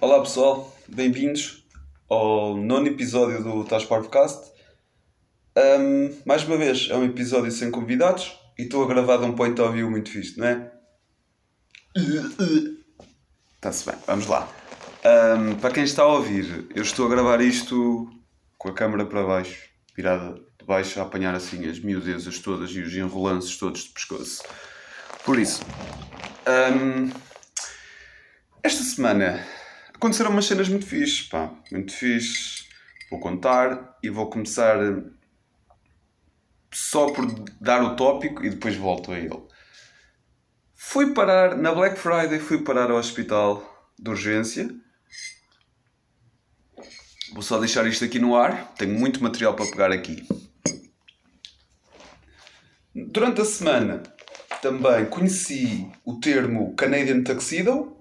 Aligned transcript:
Olá 0.00 0.20
pessoal, 0.20 0.72
bem-vindos 0.86 1.66
ao 2.08 2.56
nono 2.56 2.86
episódio 2.86 3.42
do 3.42 3.64
Tás 3.64 3.84
Parvocast. 3.84 4.52
Um, 5.56 6.16
mais 6.24 6.44
uma 6.44 6.56
vez, 6.56 6.86
é 6.88 6.96
um 6.96 7.04
episódio 7.04 7.50
sem 7.50 7.68
convidados 7.68 8.38
e 8.56 8.62
estou 8.62 8.84
a 8.84 8.86
gravar 8.86 9.16
de 9.16 9.24
um 9.24 9.34
point 9.34 9.60
of 9.60 9.72
view 9.72 9.90
muito 9.90 10.08
fixe, 10.08 10.38
não 10.38 10.46
é? 10.46 10.70
Está-se 13.56 13.90
bem, 13.90 13.96
vamos 14.06 14.28
lá. 14.28 14.48
Um, 15.04 15.56
para 15.56 15.74
quem 15.74 15.82
está 15.82 16.04
a 16.04 16.12
ouvir, 16.12 16.68
eu 16.76 16.82
estou 16.84 17.06
a 17.06 17.10
gravar 17.10 17.40
isto 17.40 18.08
com 18.56 18.68
a 18.68 18.72
câmera 18.72 19.04
para 19.04 19.24
baixo, 19.24 19.68
virada 19.96 20.34
de 20.60 20.64
baixo, 20.64 21.00
a 21.00 21.02
apanhar 21.02 21.34
assim 21.34 21.68
as 21.68 21.80
miudezas 21.80 22.38
todas 22.38 22.70
e 22.70 22.80
os 22.80 22.94
enrolances 22.94 23.56
todos 23.56 23.82
de 23.82 23.90
pescoço. 23.90 24.44
Por 25.24 25.40
isso, 25.40 25.60
um, 26.46 27.10
esta 28.62 28.84
semana 28.84 29.44
aconteceram 29.98 30.30
umas 30.30 30.46
cenas 30.46 30.68
muito 30.68 30.86
fixes, 30.86 31.22
pá, 31.22 31.52
muito 31.72 31.92
fixes. 31.92 32.68
Vou 33.10 33.18
contar 33.18 33.98
e 34.02 34.08
vou 34.08 34.30
começar 34.30 34.78
só 36.72 37.10
por 37.10 37.26
dar 37.60 37.82
o 37.82 37.96
tópico 37.96 38.44
e 38.44 38.50
depois 38.50 38.76
volto 38.76 39.10
a 39.12 39.18
ele. 39.18 39.42
Fui 40.74 41.12
parar, 41.12 41.56
na 41.56 41.74
Black 41.74 41.98
Friday, 41.98 42.38
fui 42.38 42.62
parar 42.62 42.90
ao 42.90 42.96
hospital 42.96 43.90
de 43.98 44.08
urgência. 44.08 44.70
Vou 47.32 47.42
só 47.42 47.58
deixar 47.58 47.86
isto 47.86 48.04
aqui 48.04 48.18
no 48.18 48.36
ar, 48.36 48.72
tenho 48.74 48.96
muito 48.96 49.22
material 49.22 49.54
para 49.54 49.66
pegar 49.66 49.90
aqui. 49.90 50.26
Durante 52.94 53.40
a 53.40 53.44
semana 53.44 54.02
também 54.62 55.06
conheci 55.06 55.90
o 56.04 56.20
termo 56.20 56.74
Canadian 56.74 57.22
Tuxedo, 57.22 57.97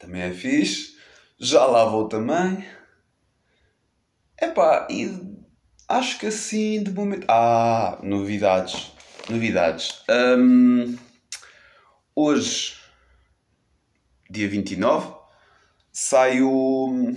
também 0.00 0.22
é 0.22 0.32
fixe. 0.32 0.96
Já 1.38 1.64
lá 1.66 1.84
vou 1.84 2.08
também. 2.08 2.64
Epá, 4.40 4.88
e 4.90 5.36
acho 5.86 6.18
que 6.18 6.26
assim 6.26 6.82
de 6.82 6.90
momento. 6.90 7.26
Ah, 7.28 7.98
novidades. 8.02 8.90
Novidades. 9.28 10.02
Um, 10.10 10.96
hoje, 12.16 12.76
dia 14.28 14.48
29, 14.48 15.14
sai 15.92 16.40
o, 16.40 17.12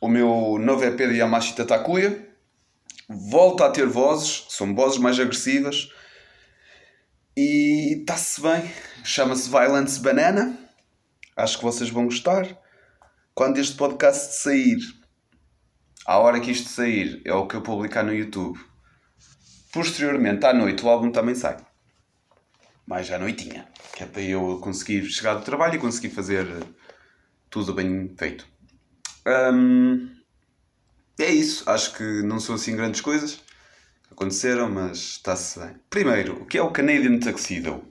o 0.00 0.08
meu 0.08 0.58
novo 0.60 0.84
EP 0.84 0.96
de 0.96 1.16
Yamashita 1.16 1.66
Takuya. 1.66 2.24
Volta 3.08 3.66
a 3.66 3.70
ter 3.70 3.86
vozes, 3.86 4.46
são 4.48 4.74
vozes 4.74 4.98
mais 4.98 5.18
agressivas. 5.18 5.90
E 7.36 7.98
está-se 8.00 8.40
bem. 8.40 8.70
Chama-se 9.04 9.50
Violence 9.50 10.00
Banana. 10.00 10.65
Acho 11.36 11.58
que 11.58 11.64
vocês 11.64 11.90
vão 11.90 12.06
gostar. 12.06 12.58
Quando 13.34 13.58
este 13.58 13.76
podcast 13.76 14.34
sair, 14.42 14.78
à 16.06 16.18
hora 16.18 16.40
que 16.40 16.50
isto 16.50 16.68
sair, 16.68 17.20
é 17.24 17.32
o 17.34 17.46
que 17.46 17.54
eu 17.54 17.62
publicar 17.62 18.02
no 18.02 18.14
YouTube. 18.14 18.58
Posteriormente, 19.72 20.46
à 20.46 20.54
noite, 20.54 20.84
o 20.84 20.88
álbum 20.88 21.12
também 21.12 21.34
sai. 21.34 21.58
Mais 22.86 23.10
à 23.10 23.18
noitinha. 23.18 23.68
Que 23.94 24.04
é 24.04 24.06
para 24.06 24.22
eu 24.22 24.58
conseguir 24.60 25.04
chegar 25.04 25.34
do 25.34 25.44
trabalho 25.44 25.74
e 25.74 25.78
conseguir 25.78 26.10
fazer 26.10 26.46
tudo 27.50 27.74
bem 27.74 28.14
feito. 28.18 28.48
É 31.18 31.30
isso. 31.30 31.68
Acho 31.68 31.94
que 31.94 32.22
não 32.22 32.40
são 32.40 32.54
assim 32.54 32.74
grandes 32.74 33.00
coisas 33.02 33.44
aconteceram, 34.16 34.70
mas 34.70 34.96
está-se 34.96 35.58
bem. 35.60 35.76
Primeiro, 35.90 36.42
o 36.42 36.46
que 36.46 36.56
é 36.56 36.62
o 36.62 36.70
Canadian 36.70 37.18
Tuxedo? 37.18 37.86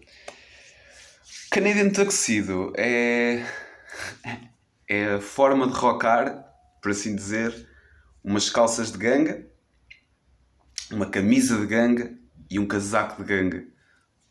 Canadian 1.56 1.90
Tuxedo 1.90 2.74
é, 2.76 3.46
é 4.90 5.14
a 5.14 5.22
forma 5.22 5.66
de 5.66 5.74
rocar, 5.74 6.46
por 6.82 6.92
assim 6.92 7.16
dizer, 7.16 7.70
umas 8.22 8.50
calças 8.50 8.92
de 8.92 8.98
ganga, 8.98 9.48
uma 10.92 11.06
camisa 11.06 11.58
de 11.58 11.66
ganga 11.66 12.14
e 12.52 12.60
um 12.60 12.68
casaco 12.68 13.24
de 13.24 13.30
ganga. 13.30 13.66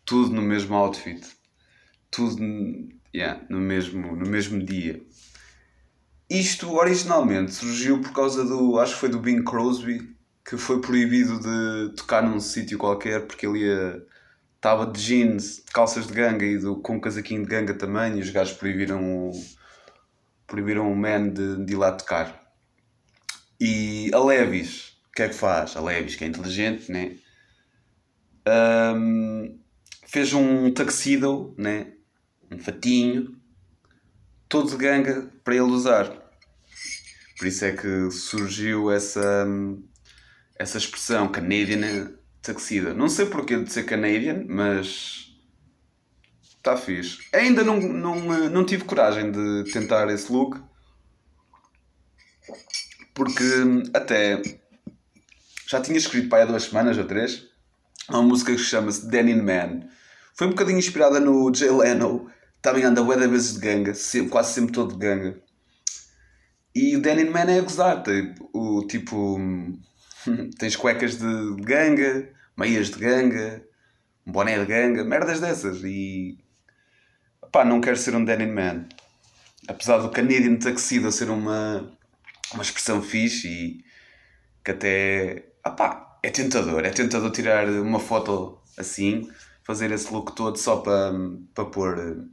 Tudo 0.04 0.34
no 0.34 0.42
mesmo 0.42 0.74
outfit. 0.74 1.26
Tudo 2.10 2.42
yeah, 3.16 3.42
no, 3.48 3.58
mesmo, 3.58 4.14
no 4.14 4.28
mesmo 4.28 4.62
dia. 4.62 5.02
Isto 6.28 6.74
originalmente 6.74 7.54
surgiu 7.54 8.02
por 8.02 8.12
causa 8.12 8.44
do. 8.44 8.78
Acho 8.78 8.92
que 8.92 9.00
foi 9.00 9.08
do 9.08 9.18
Bing 9.18 9.42
Crosby 9.42 10.14
que 10.44 10.58
foi 10.58 10.78
proibido 10.78 11.40
de 11.40 11.96
tocar 11.96 12.22
num 12.22 12.38
sítio 12.38 12.76
qualquer 12.76 13.26
porque 13.26 13.46
ele 13.46 13.60
ia 13.60 14.06
estava 14.64 14.86
de 14.86 14.98
jeans, 14.98 15.56
de 15.56 15.70
calças 15.70 16.06
de 16.06 16.14
ganga 16.14 16.42
e 16.42 16.56
do, 16.56 16.76
com 16.76 16.96
um 16.96 17.00
casaquinho 17.00 17.42
de 17.42 17.48
ganga 17.48 17.74
também, 17.74 18.16
e 18.16 18.20
os 18.22 18.30
gajos 18.30 18.56
proibiram 18.56 19.28
o, 19.28 19.30
proibiram 20.46 20.90
o 20.90 20.96
man 20.96 21.28
de, 21.28 21.66
de 21.66 21.74
ir 21.74 21.76
lá 21.76 21.92
tocar. 21.92 22.42
E 23.60 24.10
a 24.14 24.18
Levis, 24.18 24.96
o 25.08 25.12
que 25.12 25.22
é 25.22 25.28
que 25.28 25.34
faz? 25.34 25.76
A 25.76 25.82
Levis, 25.82 26.16
que 26.16 26.24
é 26.24 26.28
inteligente, 26.28 26.90
né? 26.90 27.16
Um, 28.96 29.60
fez 30.06 30.32
um 30.32 30.72
tuxedo, 30.72 31.54
né? 31.58 31.92
um 32.50 32.58
fatinho, 32.58 33.38
todo 34.48 34.70
de 34.70 34.76
ganga 34.78 35.30
para 35.44 35.54
ele 35.54 35.64
usar. 35.64 36.10
Por 37.36 37.46
isso 37.46 37.66
é 37.66 37.72
que 37.72 38.10
surgiu 38.10 38.90
essa, 38.90 39.46
essa 40.58 40.78
expressão 40.78 41.30
Canadian 41.30 42.14
Tuxedo. 42.44 42.94
Não 42.94 43.08
sei 43.08 43.26
porquê 43.26 43.58
de 43.58 43.72
ser 43.72 43.84
Canadian, 43.84 44.44
mas 44.46 45.34
está 46.42 46.76
fixe. 46.76 47.18
Ainda 47.32 47.64
não, 47.64 47.80
não, 47.80 48.50
não 48.50 48.64
tive 48.64 48.84
coragem 48.84 49.32
de 49.32 49.72
tentar 49.72 50.08
esse 50.10 50.30
look. 50.30 50.60
Porque 53.14 53.44
até 53.94 54.42
já 55.66 55.80
tinha 55.80 55.96
escrito 55.96 56.28
para 56.28 56.42
há 56.42 56.46
duas 56.46 56.64
semanas 56.64 56.98
ou 56.98 57.04
três 57.04 57.48
uma 58.08 58.22
música 58.22 58.52
que 58.52 58.58
chama-se 58.58 59.06
Denim 59.06 59.40
Man. 59.40 59.88
Foi 60.34 60.46
um 60.46 60.50
bocadinho 60.50 60.78
inspirada 60.78 61.20
no 61.20 61.54
Jay 61.54 61.70
Leno. 61.70 62.30
Também 62.60 62.84
anda 62.84 63.02
bué 63.02 63.16
vezes 63.16 63.54
de 63.54 63.60
ganga, 63.60 63.94
sempre, 63.94 64.30
quase 64.30 64.52
sempre 64.54 64.72
todo 64.72 64.92
de 64.92 64.98
ganga. 64.98 65.40
E 66.74 66.96
o 66.96 67.00
Denim 67.00 67.30
Man 67.30 67.50
é 67.50 67.58
a 67.58 67.62
gozar. 67.62 68.02
Tipo, 68.02 68.50
o, 68.52 68.86
tipo 68.86 69.38
tens 70.58 70.76
cuecas 70.76 71.16
de 71.16 71.62
ganga, 71.62 72.28
meias 72.56 72.90
de 72.90 72.98
ganga, 72.98 73.62
um 74.26 74.32
boné 74.32 74.58
de 74.58 74.66
ganga, 74.66 75.04
merdas 75.04 75.40
dessas. 75.40 75.82
E 75.84 76.38
pá, 77.52 77.64
não 77.64 77.80
quero 77.80 77.96
ser 77.96 78.14
um 78.14 78.24
denim 78.24 78.52
man. 78.52 78.86
Apesar 79.68 79.98
do 79.98 80.10
Canadian 80.10 80.56
Tuxedo 80.56 81.10
ser 81.10 81.30
uma, 81.30 81.90
uma 82.52 82.62
expressão 82.62 83.02
fixe 83.02 83.48
e 83.48 83.84
que 84.64 84.70
até 84.70 85.44
pá, 85.62 86.18
é 86.22 86.30
tentador. 86.30 86.84
É 86.84 86.90
tentador 86.90 87.30
tirar 87.30 87.68
uma 87.68 88.00
foto 88.00 88.58
assim, 88.76 89.30
fazer 89.62 89.90
esse 89.90 90.12
look 90.12 90.34
todo 90.34 90.56
só 90.56 90.78
para, 90.78 91.12
para 91.54 91.64
pôr 91.66 92.26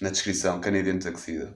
na 0.00 0.10
descrição 0.10 0.60
Canadian 0.60 0.98
Tuxedo. 0.98 1.54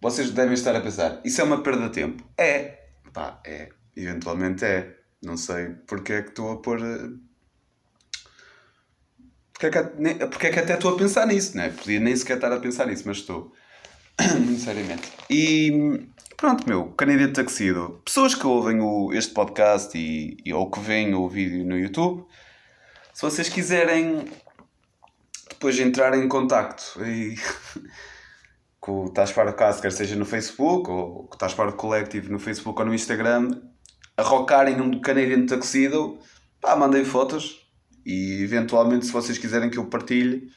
Vocês 0.00 0.30
devem 0.30 0.54
estar 0.54 0.76
a 0.76 0.80
pensar, 0.80 1.20
isso 1.24 1.40
é 1.40 1.44
uma 1.44 1.60
perda 1.60 1.88
de 1.88 1.94
tempo. 1.94 2.22
É, 2.36 2.86
pá, 3.12 3.40
é. 3.44 3.70
Eventualmente 4.02 4.64
é. 4.64 4.96
Não 5.22 5.36
sei 5.36 5.70
porque 5.86 6.12
é 6.12 6.22
que 6.22 6.28
estou 6.28 6.52
a 6.52 6.62
pôr. 6.62 6.80
Eh, 6.80 7.10
porque 9.52 9.66
é, 9.66 9.70
que, 9.70 10.26
porque 10.26 10.46
é 10.46 10.50
que 10.50 10.58
até 10.60 10.74
estou 10.74 10.94
a 10.94 10.96
pensar 10.96 11.26
nisso, 11.26 11.56
né? 11.56 11.70
Podia 11.70 11.98
nem 11.98 12.14
sequer 12.14 12.36
estar 12.36 12.52
a 12.52 12.60
pensar 12.60 12.86
nisso, 12.86 13.02
mas 13.06 13.18
estou. 13.18 13.52
Muito 14.38 14.60
seriamente. 14.60 15.10
E 15.28 16.08
pronto, 16.36 16.68
meu, 16.68 16.90
Canadian 16.92 17.32
Taxido. 17.32 18.00
Pessoas 18.04 18.34
que 18.36 18.46
ouvem 18.46 18.80
o, 18.80 19.12
este 19.12 19.34
podcast 19.34 19.98
e, 19.98 20.36
e, 20.44 20.52
ou 20.52 20.70
que 20.70 20.78
veem 20.78 21.14
o 21.14 21.28
vídeo 21.28 21.64
no 21.64 21.76
YouTube, 21.76 22.24
se 23.12 23.22
vocês 23.22 23.48
quiserem 23.48 24.26
depois 25.48 25.76
entrar 25.80 26.16
em 26.16 26.28
contacto 26.28 27.04
e, 27.04 27.36
com 28.78 29.06
o 29.06 29.10
Taspar 29.10 29.52
Cast, 29.56 29.82
quer 29.82 29.90
seja 29.90 30.14
no 30.14 30.24
Facebook 30.24 30.88
ou 30.88 31.24
com 31.24 31.34
o 31.34 31.38
Taspar 31.38 31.72
Collective 31.72 32.30
no 32.30 32.38
Facebook 32.38 32.78
ou 32.80 32.86
no 32.86 32.94
Instagram, 32.94 33.60
a 34.18 34.22
rocarem 34.22 34.80
um 34.80 35.00
Canadian 35.00 35.46
Tuxedo, 35.46 36.18
pá, 36.60 36.74
mandei 36.74 37.04
fotos 37.04 37.70
e 38.04 38.42
eventualmente 38.42 39.06
se 39.06 39.12
vocês 39.12 39.38
quiserem 39.38 39.70
que 39.70 39.78
eu 39.78 39.86
partilhe, 39.86 40.50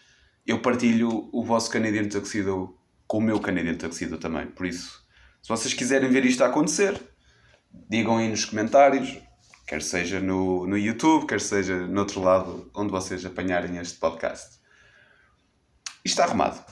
eu 0.48 0.60
partilho 0.60 1.30
o 1.32 1.46
vosso 1.46 1.70
Canadian 1.70 2.10
Tuxedo 2.10 2.76
com 3.06 3.20
o 3.20 3.22
meu 3.22 3.40
Canadian 3.40 3.76
Tuxedo 3.76 4.18
também. 4.18 4.48
Por 4.48 4.66
isso, 4.66 5.06
se 5.44 5.48
vocês 5.48 5.76
quiserem 5.76 6.10
ver 6.10 6.26
isto 6.26 6.44
a 6.44 6.48
acontecer, 6.48 7.00
digam 7.88 8.18
aí 8.18 8.28
nos 8.28 8.46
comentários, 8.46 9.16
quer 9.68 9.84
seja 9.84 10.20
no, 10.20 10.66
no 10.66 10.76
YouTube, 10.76 11.28
quer 11.28 11.40
seja 11.40 11.86
no 11.86 12.00
outro 12.00 12.20
lado, 12.20 12.68
onde 12.74 12.92
vocês 12.92 13.24
apanharem 13.24 13.78
este 13.78 14.00
podcast. 14.00 14.60
Isto 16.04 16.20
está 16.20 16.24
arrumado. 16.24 16.66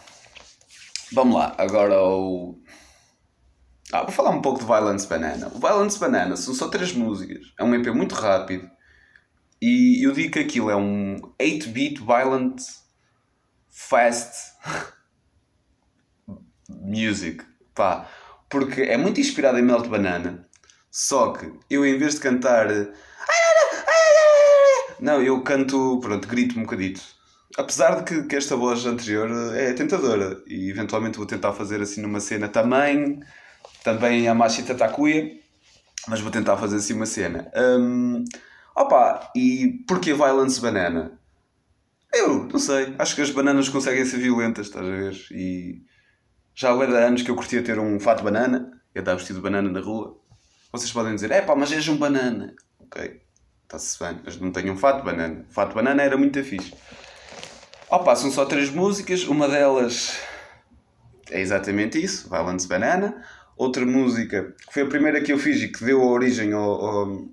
Vamos 1.11 1.35
lá, 1.35 1.53
agora 1.55 1.93
ao 1.93 2.55
ah, 3.91 4.03
vou 4.03 4.11
falar 4.11 4.29
um 4.29 4.41
pouco 4.41 4.59
de 4.59 4.65
Violence 4.65 5.07
Banana. 5.07 5.51
O 5.53 5.59
Violence 5.59 5.99
Banana 5.99 6.35
são 6.35 6.53
só 6.53 6.67
três 6.67 6.93
músicas. 6.93 7.39
É 7.57 7.63
um 7.63 7.73
EP 7.73 7.87
muito 7.87 8.13
rápido. 8.13 8.69
E 9.61 10.05
eu 10.05 10.11
digo 10.11 10.33
que 10.33 10.39
aquilo 10.39 10.69
é 10.69 10.75
um 10.75 11.17
8-beat 11.41 11.99
violent 11.99 12.61
fast 13.67 14.53
music. 16.69 17.43
Pá, 17.73 18.07
porque 18.47 18.83
é 18.83 18.95
muito 18.95 19.19
inspirado 19.19 19.57
em 19.57 19.63
Melt 19.63 19.87
Banana. 19.87 20.47
Só 20.91 21.33
que 21.33 21.51
eu, 21.69 21.85
em 21.85 21.97
vez 21.97 22.15
de 22.15 22.21
cantar. 22.21 22.67
Não, 24.99 25.21
eu 25.21 25.41
canto. 25.41 25.99
Pronto, 25.99 26.27
grito 26.27 26.59
um 26.59 26.63
bocadito. 26.63 27.01
Apesar 27.57 27.95
de 27.95 28.03
que, 28.03 28.27
que 28.27 28.35
esta 28.35 28.55
voz 28.55 28.85
anterior 28.85 29.55
é 29.55 29.73
tentadora. 29.73 30.43
E 30.45 30.69
eventualmente 30.69 31.17
vou 31.17 31.25
tentar 31.25 31.53
fazer 31.53 31.81
assim 31.81 32.01
numa 32.01 32.19
cena 32.19 32.47
também. 32.47 33.19
Também 33.83 34.27
a 34.27 34.33
Machita 34.33 34.75
Takuya. 34.75 35.37
Mas 36.07 36.21
vou 36.21 36.31
tentar 36.31 36.57
fazer 36.57 36.77
assim 36.77 36.93
uma 36.93 37.05
cena. 37.05 37.51
Um, 37.55 38.23
opa, 38.75 39.31
e 39.35 39.83
porquê 39.87 40.13
Violence 40.13 40.59
Banana? 40.59 41.19
Eu 42.13 42.45
não 42.45 42.59
sei. 42.59 42.95
Acho 42.97 43.15
que 43.15 43.21
as 43.21 43.29
bananas 43.29 43.69
conseguem 43.69 44.05
ser 44.05 44.17
violentas, 44.17 44.67
estás 44.67 44.85
a 44.85 44.89
ver? 44.89 45.15
E 45.31 45.83
já 46.55 46.71
há 46.71 47.05
anos 47.05 47.21
que 47.21 47.29
eu 47.29 47.35
curtia 47.35 47.63
ter 47.63 47.79
um 47.79 47.99
fato 47.99 48.23
banana. 48.23 48.71
Eu 48.93 49.01
andava 49.01 49.17
vestido 49.17 49.37
de 49.37 49.43
banana 49.43 49.69
na 49.69 49.79
rua. 49.79 50.19
Vocês 50.71 50.91
podem 50.91 51.13
dizer, 51.15 51.31
é 51.31 51.41
pá, 51.41 51.55
mas 51.55 51.71
és 51.71 51.87
um 51.87 51.97
banana. 51.97 52.55
Ok, 52.79 53.21
está-se 53.63 53.99
bem, 53.99 54.19
mas 54.23 54.39
não 54.39 54.51
tenho 54.51 54.73
um 54.73 54.77
fato 54.77 55.03
banana. 55.03 55.45
O 55.49 55.53
fato 55.53 55.75
banana 55.75 56.01
era 56.01 56.17
muito 56.17 56.43
fixe. 56.43 56.73
Opa, 57.89 58.15
são 58.15 58.31
só 58.31 58.45
três 58.45 58.69
músicas. 58.69 59.23
Uma 59.23 59.47
delas 59.47 60.19
é 61.31 61.39
exatamente 61.39 62.03
isso, 62.03 62.29
Violence 62.29 62.67
Banana. 62.67 63.23
Outra 63.59 63.85
música, 63.85 64.55
que 64.65 64.73
foi 64.73 64.83
a 64.83 64.87
primeira 64.87 65.19
que 65.19 65.33
eu 65.33 65.37
fiz 65.37 65.61
e 65.61 65.67
que 65.67 65.83
deu 65.83 66.01
origem 66.01 66.53
ao, 66.53 66.85
ao, 66.85 67.29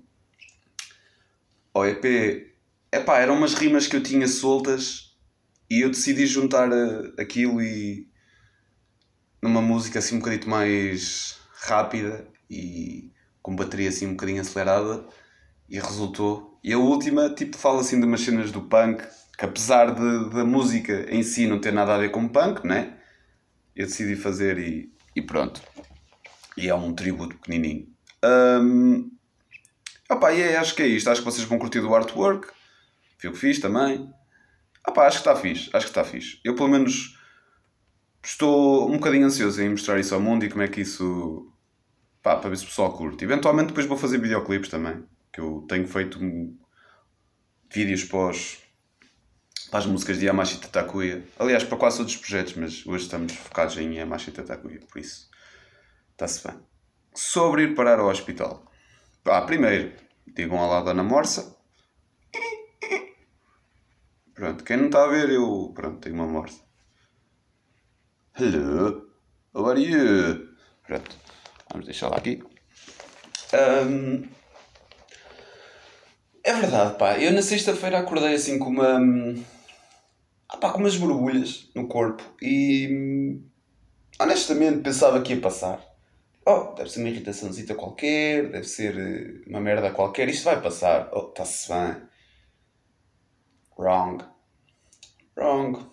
ao 1.73 1.87
EP, 1.87 2.51
epá, 2.91 3.19
eram 3.19 3.37
umas 3.37 3.53
rimas 3.53 3.87
que 3.87 3.95
eu 3.95 4.03
tinha 4.03 4.27
soltas 4.27 5.15
e 5.69 5.79
eu 5.79 5.89
decidi 5.89 6.25
juntar 6.25 6.69
eh, 6.69 7.13
aquilo 7.17 7.61
e 7.61 8.09
numa 9.41 9.61
música 9.61 9.99
assim 9.99 10.17
um 10.17 10.19
bocadinho 10.19 10.49
mais 10.49 11.39
rápida 11.61 12.27
e 12.49 13.09
com 13.41 13.55
bateria 13.55 13.87
assim 13.87 14.07
um 14.07 14.11
bocadinho 14.11 14.41
acelerada 14.41 15.05
e 15.69 15.79
resultou. 15.79 16.59
E 16.61 16.73
a 16.73 16.77
última, 16.77 17.29
tipo, 17.29 17.55
fala 17.55 17.79
assim 17.79 18.01
de 18.01 18.05
umas 18.05 18.19
cenas 18.19 18.51
do 18.51 18.63
punk, 18.63 19.01
que 19.37 19.45
apesar 19.45 19.95
de, 19.95 20.29
da 20.31 20.43
música 20.43 21.07
em 21.09 21.23
si 21.23 21.47
não 21.47 21.61
ter 21.61 21.71
nada 21.71 21.95
a 21.95 21.97
ver 21.97 22.11
com 22.11 22.27
punk, 22.27 22.67
né? 22.67 22.97
Eu 23.73 23.85
decidi 23.85 24.17
fazer 24.17 24.59
e, 24.59 24.91
e 25.15 25.21
pronto. 25.21 25.61
E 26.57 26.67
é 26.67 26.73
um 26.73 26.93
tributo 26.93 27.37
pequenininho. 27.37 27.87
Um, 28.25 29.11
opa, 30.09 30.33
e 30.33 30.41
é, 30.41 30.57
acho 30.57 30.73
que 30.73 30.81
é 30.81 30.87
isto. 30.87 31.09
Acho 31.09 31.21
que 31.21 31.25
vocês 31.25 31.47
vão 31.47 31.59
curtir 31.59 31.81
do 31.81 31.93
artwork. 31.93 32.47
Foi 33.19 33.29
o 33.29 33.33
que 33.33 33.39
fiz 33.39 33.59
também. 33.59 34.11
Opa, 34.87 35.05
acho 35.05 35.21
que 35.21 35.29
está 35.29 35.35
fixe. 35.39 35.69
Acho 35.71 35.85
que 35.85 35.91
está 35.91 36.03
fixe. 36.03 36.39
Eu, 36.43 36.55
pelo 36.55 36.69
menos, 36.69 37.15
estou 38.23 38.89
um 38.89 38.93
bocadinho 38.93 39.27
ansioso 39.27 39.61
em 39.61 39.69
mostrar 39.69 39.99
isso 39.99 40.15
ao 40.15 40.19
mundo 40.19 40.43
e 40.43 40.49
como 40.49 40.63
é 40.63 40.67
que 40.67 40.81
isso. 40.81 41.51
Pá, 42.23 42.35
para 42.35 42.49
ver 42.49 42.57
se 42.57 42.63
o 42.63 42.67
pessoal 42.67 42.91
curte. 42.91 43.23
Eventualmente, 43.23 43.67
depois 43.67 43.85
vou 43.85 43.97
fazer 43.97 44.17
videoclipes 44.17 44.69
também. 44.69 45.03
Que 45.31 45.39
eu 45.39 45.63
tenho 45.69 45.87
feito 45.87 46.19
vídeos 47.71 48.03
pós. 48.03 48.57
Para 49.69 49.79
as 49.79 49.85
músicas 49.85 50.17
de 50.17 50.25
Yamashita 50.25 50.69
Takuya. 50.69 51.23
Aliás, 51.37 51.63
para 51.63 51.77
quase 51.77 51.97
todos 51.97 52.13
os 52.13 52.19
projetos, 52.19 52.55
mas 52.55 52.87
hoje 52.87 53.03
estamos 53.03 53.33
focados 53.33 53.77
em 53.77 53.95
Yamashita 53.95 54.41
Takuya, 54.41 54.79
por 54.89 54.99
isso. 54.99 55.29
Está-se 56.17 56.47
bem. 56.47 56.59
Sobre 57.13 57.61
ir 57.61 57.75
parar 57.75 57.99
ao 57.99 58.07
hospital. 58.07 58.65
Ah, 59.23 59.43
primeiro, 59.43 59.93
digam 60.25 60.67
lá 60.67 60.81
Dona 60.81 61.03
Morsa. 61.03 61.55
Pronto, 64.33 64.63
quem 64.63 64.77
não 64.77 64.87
está 64.87 65.03
a 65.03 65.07
ver, 65.07 65.29
eu. 65.29 65.71
Pronto, 65.75 65.99
tenho 65.99 66.15
uma 66.15 66.25
morsa. 66.25 66.59
Hello, 68.35 69.11
how 69.53 69.69
are 69.69 69.79
you? 69.79 70.55
Pronto, 70.87 71.15
vamos 71.71 71.85
deixá-la 71.85 72.17
aqui. 72.17 72.41
Um, 73.53 74.27
é 76.43 76.53
verdade, 76.53 76.97
pá. 76.97 77.19
Eu 77.19 77.31
na 77.31 77.43
sexta-feira 77.43 77.99
acordei 77.99 78.33
assim 78.33 78.57
com 78.57 78.69
uma. 78.69 78.99
Ah, 80.49 80.57
pá, 80.57 80.71
com 80.71 80.79
umas 80.79 80.97
borbulhas 80.97 81.69
no 81.75 81.87
corpo 81.87 82.23
e. 82.41 83.39
Honestamente 84.19 84.81
pensava 84.81 85.21
que 85.21 85.35
ia 85.35 85.41
passar 85.41 85.86
oh, 86.47 86.73
deve 86.73 86.89
ser 86.89 86.99
uma 87.01 87.09
irritaçãozita 87.09 87.75
qualquer, 87.75 88.49
deve 88.49 88.63
ser 88.63 88.97
eh, 88.97 89.49
uma 89.49 89.59
merda 89.59 89.91
qualquer, 89.91 90.29
isto 90.29 90.45
vai 90.45 90.61
passar. 90.61 91.09
Oh, 91.11 91.27
está-se 91.27 91.67
bem. 91.67 92.01
Wrong. 93.77 94.23
Wrong. 95.35 95.85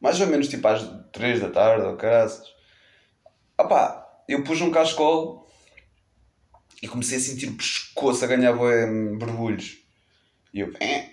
Mais 0.00 0.20
ou 0.20 0.26
menos 0.26 0.48
tipo 0.48 0.66
às 0.66 0.82
3 1.12 1.40
da 1.40 1.50
tarde, 1.50 1.86
ou 1.86 1.94
oh, 1.94 1.96
caraças. 1.96 2.52
Opá, 3.56 4.22
eu 4.28 4.42
pus 4.42 4.60
um 4.60 4.72
cascol 4.72 5.48
e 6.82 6.88
comecei 6.88 7.18
a 7.18 7.20
sentir 7.20 7.48
o 7.48 7.56
pescoço 7.56 8.24
a 8.24 8.28
ganhar 8.28 8.52
borbulhos. 8.52 9.78
E 10.52 10.60
eu, 10.60 10.72
eh, 10.80 11.10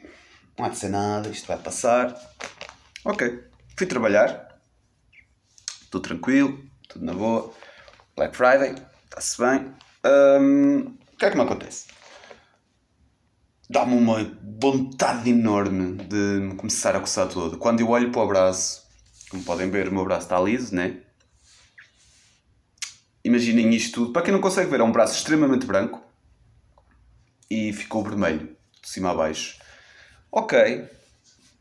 não 0.58 0.66
há 0.66 0.70
de 0.70 0.78
ser 0.78 0.90
nada, 0.90 1.30
isto 1.30 1.48
vai 1.48 1.58
passar. 1.60 2.16
Ok, 3.04 3.44
fui 3.78 3.86
trabalhar, 3.86 4.60
estou 5.84 6.02
tranquilo, 6.02 6.64
tudo 6.88 7.06
na 7.06 7.14
boa. 7.14 7.54
Black 8.16 8.34
Friday, 8.38 8.76
está-se 9.04 9.38
bem. 9.38 9.74
Um, 10.06 10.96
o 11.14 11.18
que 11.18 11.26
é 11.26 11.30
que 11.30 11.36
me 11.36 11.44
acontece? 11.44 11.88
Dá-me 13.70 13.94
uma 13.94 14.24
vontade 14.62 15.30
enorme 15.30 15.98
de 16.04 16.16
me 16.16 16.56
começar 16.56 16.96
a 16.96 17.02
coçar 17.02 17.28
todo. 17.28 17.58
Quando 17.58 17.82
eu 17.82 17.90
olho 17.90 18.14
para 18.14 18.22
o 18.22 18.28
braço, 18.28 18.88
como 19.30 19.44
podem 19.44 19.70
ver, 19.70 19.90
o 19.90 19.92
meu 19.92 20.06
braço 20.06 20.28
está 20.28 20.40
liso, 20.40 20.74
né? 20.74 21.02
Imaginem 23.22 23.74
isto 23.74 23.96
tudo. 23.96 24.14
Para 24.14 24.22
quem 24.22 24.34
não 24.34 24.40
consegue 24.40 24.70
ver, 24.70 24.80
é 24.80 24.84
um 24.84 24.94
braço 24.94 25.18
extremamente 25.18 25.66
branco 25.66 26.02
e 27.50 27.74
ficou 27.74 28.02
vermelho, 28.02 28.56
de 28.82 28.88
cima 28.88 29.12
a 29.12 29.14
baixo. 29.14 29.60
Ok. 30.32 30.88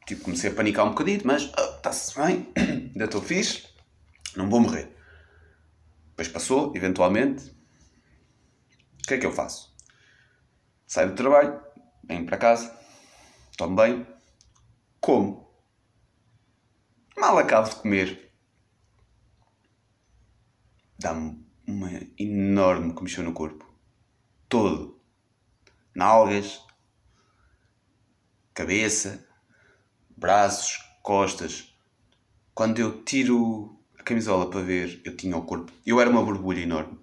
Tipo, 0.07 0.23
comecei 0.23 0.51
a 0.51 0.55
panicar 0.55 0.87
um 0.87 0.91
bocadinho, 0.91 1.23
mas 1.25 1.43
está-se 1.43 2.13
oh, 2.17 2.25
bem, 2.25 2.47
ainda 2.57 3.07
estou 3.07 3.21
fixe, 3.21 3.65
não 4.37 4.49
vou 4.49 4.61
morrer. 4.61 4.95
Depois 6.15 6.29
passou, 6.29 6.73
eventualmente. 6.77 7.51
O 9.03 9.07
que 9.09 9.15
é 9.15 9.19
que 9.19 9.27
eu 9.27 9.33
faço? 9.33 9.75
Saio 10.87 11.09
do 11.11 11.17
trabalho, 11.17 11.61
venho 12.05 12.25
para 12.25 12.39
casa, 12.39 12.79
tomo 13.57 13.75
bem, 13.75 14.07
como. 15.01 15.53
Mal 17.17 17.37
acabo 17.37 17.69
de 17.69 17.75
comer. 17.77 18.33
Dá-me 20.97 21.45
uma 21.67 21.91
enorme 22.17 22.95
comichão 22.95 23.25
no 23.25 23.33
corpo. 23.33 23.69
Todo. 24.49 25.03
Nalgas, 25.97 26.65
cabeça, 28.55 29.27
braços, 30.17 30.79
costas. 31.03 31.77
Quando 32.55 32.79
eu 32.79 33.03
tiro 33.03 33.84
camisola 34.05 34.51
para 34.51 34.61
ver, 34.61 35.01
eu 35.05 35.17
tinha 35.17 35.37
o 35.37 35.43
corpo. 35.43 35.73
Eu 35.85 36.01
era 36.01 36.11
uma 36.11 36.23
borbulha 36.23 36.61
enorme. 36.61 36.99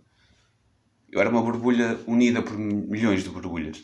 Eu 1.11 1.19
era 1.19 1.29
uma 1.29 1.41
borbulha 1.41 1.99
unida 2.07 2.41
por 2.41 2.57
milhões 2.57 3.23
de 3.23 3.29
borbulhas. 3.29 3.83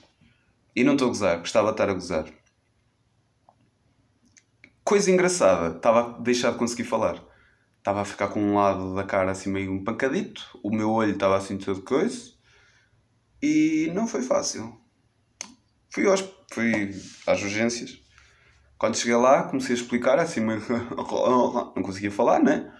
E 0.75 0.83
não 0.83 0.93
estou 0.93 1.07
a 1.07 1.09
gozar, 1.09 1.39
gostava 1.39 1.67
de 1.67 1.73
estar 1.73 1.89
a 1.89 1.93
gozar. 1.93 2.25
Coisa 4.83 5.11
engraçada, 5.11 5.75
estava 5.75 6.01
a 6.01 6.19
deixar 6.19 6.51
de 6.51 6.57
conseguir 6.57 6.85
falar. 6.85 7.21
Estava 7.79 8.01
a 8.01 8.05
ficar 8.05 8.29
com 8.29 8.41
um 8.41 8.55
lado 8.55 8.95
da 8.95 9.03
cara 9.03 9.31
assim 9.31 9.49
meio 9.49 9.71
um 9.71 9.83
pancadito, 9.83 10.43
o 10.63 10.69
meu 10.69 10.91
olho 10.91 11.13
estava 11.13 11.35
assim 11.35 11.57
todo 11.57 11.81
coisa. 11.81 12.31
E 13.41 13.91
não 13.93 14.07
foi 14.07 14.21
fácil. 14.21 14.79
Fui, 15.89 16.05
aos, 16.07 16.23
fui 16.51 16.91
às 17.25 17.41
urgências. 17.41 18.01
Quando 18.77 18.97
cheguei 18.97 19.15
lá, 19.15 19.43
comecei 19.43 19.75
a 19.75 19.79
explicar 19.79 20.19
assim 20.19 20.41
meio. 20.41 20.61
não 21.75 21.83
conseguia 21.83 22.11
falar, 22.11 22.39
né? 22.39 22.71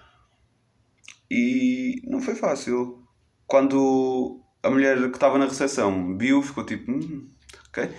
E 1.30 2.02
não 2.06 2.22
foi 2.22 2.36
fácil. 2.36 3.04
Quando 3.46 4.42
a 4.64 4.70
mulher 4.70 4.98
que 5.10 5.18
estava 5.18 5.38
na 5.38 5.46
recepção 5.46 6.18
viu, 6.18 6.42
ficou 6.42 6.66
tipo, 6.66 6.92
hum, 6.92 7.30
ok. 7.70 7.90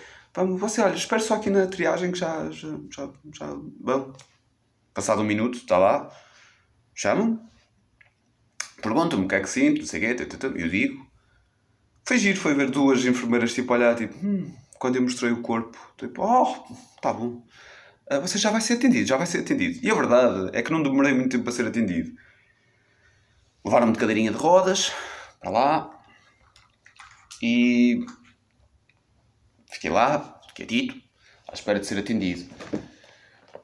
Você, 0.59 0.81
olha, 0.81 0.95
espero 0.95 1.23
só 1.23 1.35
aqui 1.35 1.51
na 1.51 1.67
triagem 1.67 2.13
que 2.13 2.19
já. 2.19 2.51
já, 2.51 2.69
já, 2.91 3.11
já 3.35 3.55
bom. 3.81 4.13
Passado 4.95 5.23
um 5.23 5.25
minuto, 5.25 5.59
está 5.59 5.79
lá, 5.79 6.11
chamam 6.95 7.41
perguntam-me 8.83 9.25
o 9.25 9.29
que 9.29 9.35
é 9.35 9.41
que 9.41 9.49
sinto, 9.49 9.81
não 9.81 9.87
sei 9.87 10.13
o 10.13 10.17
quê, 10.17 10.27
eu 10.43 10.69
digo. 10.69 11.07
Foi 12.05 12.19
giro, 12.19 12.39
foi 12.39 12.55
ver 12.55 12.71
duas 12.71 13.05
enfermeiras 13.05 13.53
tipo 13.53 13.73
olhar, 13.73 13.95
tipo, 13.95 14.15
hum, 14.25 14.51
quando 14.79 14.97
eu 14.97 15.03
mostrei 15.03 15.31
o 15.31 15.43
corpo, 15.43 15.77
tipo, 15.99 16.23
oh, 16.23 16.55
tá 17.03 17.13
bom, 17.13 17.45
uh, 18.11 18.21
você 18.21 18.39
já 18.39 18.51
vai 18.51 18.61
ser 18.61 18.75
atendido, 18.75 19.07
já 19.07 19.17
vai 19.17 19.27
ser 19.27 19.41
atendido. 19.41 19.79
E 19.83 19.91
a 19.91 19.95
verdade 19.95 20.51
é 20.53 20.63
que 20.63 20.73
não 20.73 20.83
demorei 20.83 21.13
muito 21.13 21.31
tempo 21.31 21.45
para 21.45 21.53
ser 21.53 21.67
atendido. 21.67 22.13
Levaram-me 23.69 23.93
de 23.93 23.99
cadeirinha 23.99 24.31
de 24.31 24.37
rodas 24.39 24.93
para 25.39 25.51
lá 25.51 26.03
e 27.43 28.03
fiquei 29.71 29.91
lá, 29.91 30.41
quietito, 30.55 30.99
à 31.47 31.53
espera 31.53 31.79
de 31.79 31.87
ser 31.87 31.99
atendido. 31.99 32.49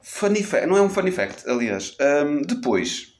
Funny 0.03 0.43
fact, 0.43 0.67
não 0.67 0.77
é 0.77 0.81
um 0.83 0.91
funny 0.91 1.09
fact, 1.09 1.49
aliás. 1.49 1.97
Um, 1.99 2.43
depois, 2.43 3.19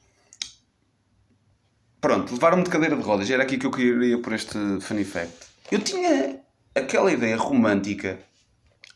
pronto, 2.00 2.32
levaram-me 2.32 2.62
de 2.62 2.70
cadeira 2.70 2.94
de 2.94 3.02
rodas. 3.02 3.28
Era 3.28 3.42
aqui 3.42 3.58
que 3.58 3.66
eu 3.66 3.72
queria 3.72 4.22
por 4.22 4.32
este 4.32 4.56
funny 4.80 5.04
fact. 5.04 5.48
Eu 5.72 5.80
tinha 5.80 6.40
aquela 6.72 7.10
ideia 7.10 7.36
romântica 7.36 8.20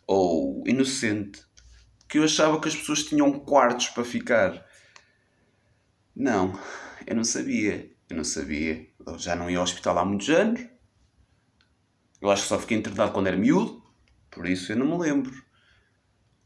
ou 0.07 0.63
inocente 0.65 1.45
que 2.09 2.19
eu 2.19 2.23
achava 2.23 2.61
que 2.61 2.69
as 2.69 2.77
pessoas 2.77 3.03
tinham 3.03 3.33
quartos 3.41 3.89
para 3.89 4.05
ficar. 4.05 4.65
Não, 6.15 6.57
eu 7.11 7.17
não 7.17 7.25
sabia. 7.25 7.90
Eu 8.09 8.17
não 8.17 8.23
sabia. 8.23 8.88
Eu 9.05 9.19
já 9.19 9.35
não 9.35 9.50
ia 9.50 9.59
ao 9.59 9.64
hospital 9.64 9.99
há 9.99 10.05
muitos 10.05 10.31
anos. 10.31 10.64
Eu 12.21 12.31
acho 12.31 12.43
que 12.43 12.49
só 12.49 12.59
fiquei 12.59 12.79
internado 12.79 13.12
quando 13.12 13.26
era 13.26 13.37
miúdo. 13.37 13.83
Por 14.31 14.47
isso 14.47 14.71
eu 14.71 14.76
não 14.76 14.87
me 14.87 14.97
lembro. 14.97 15.33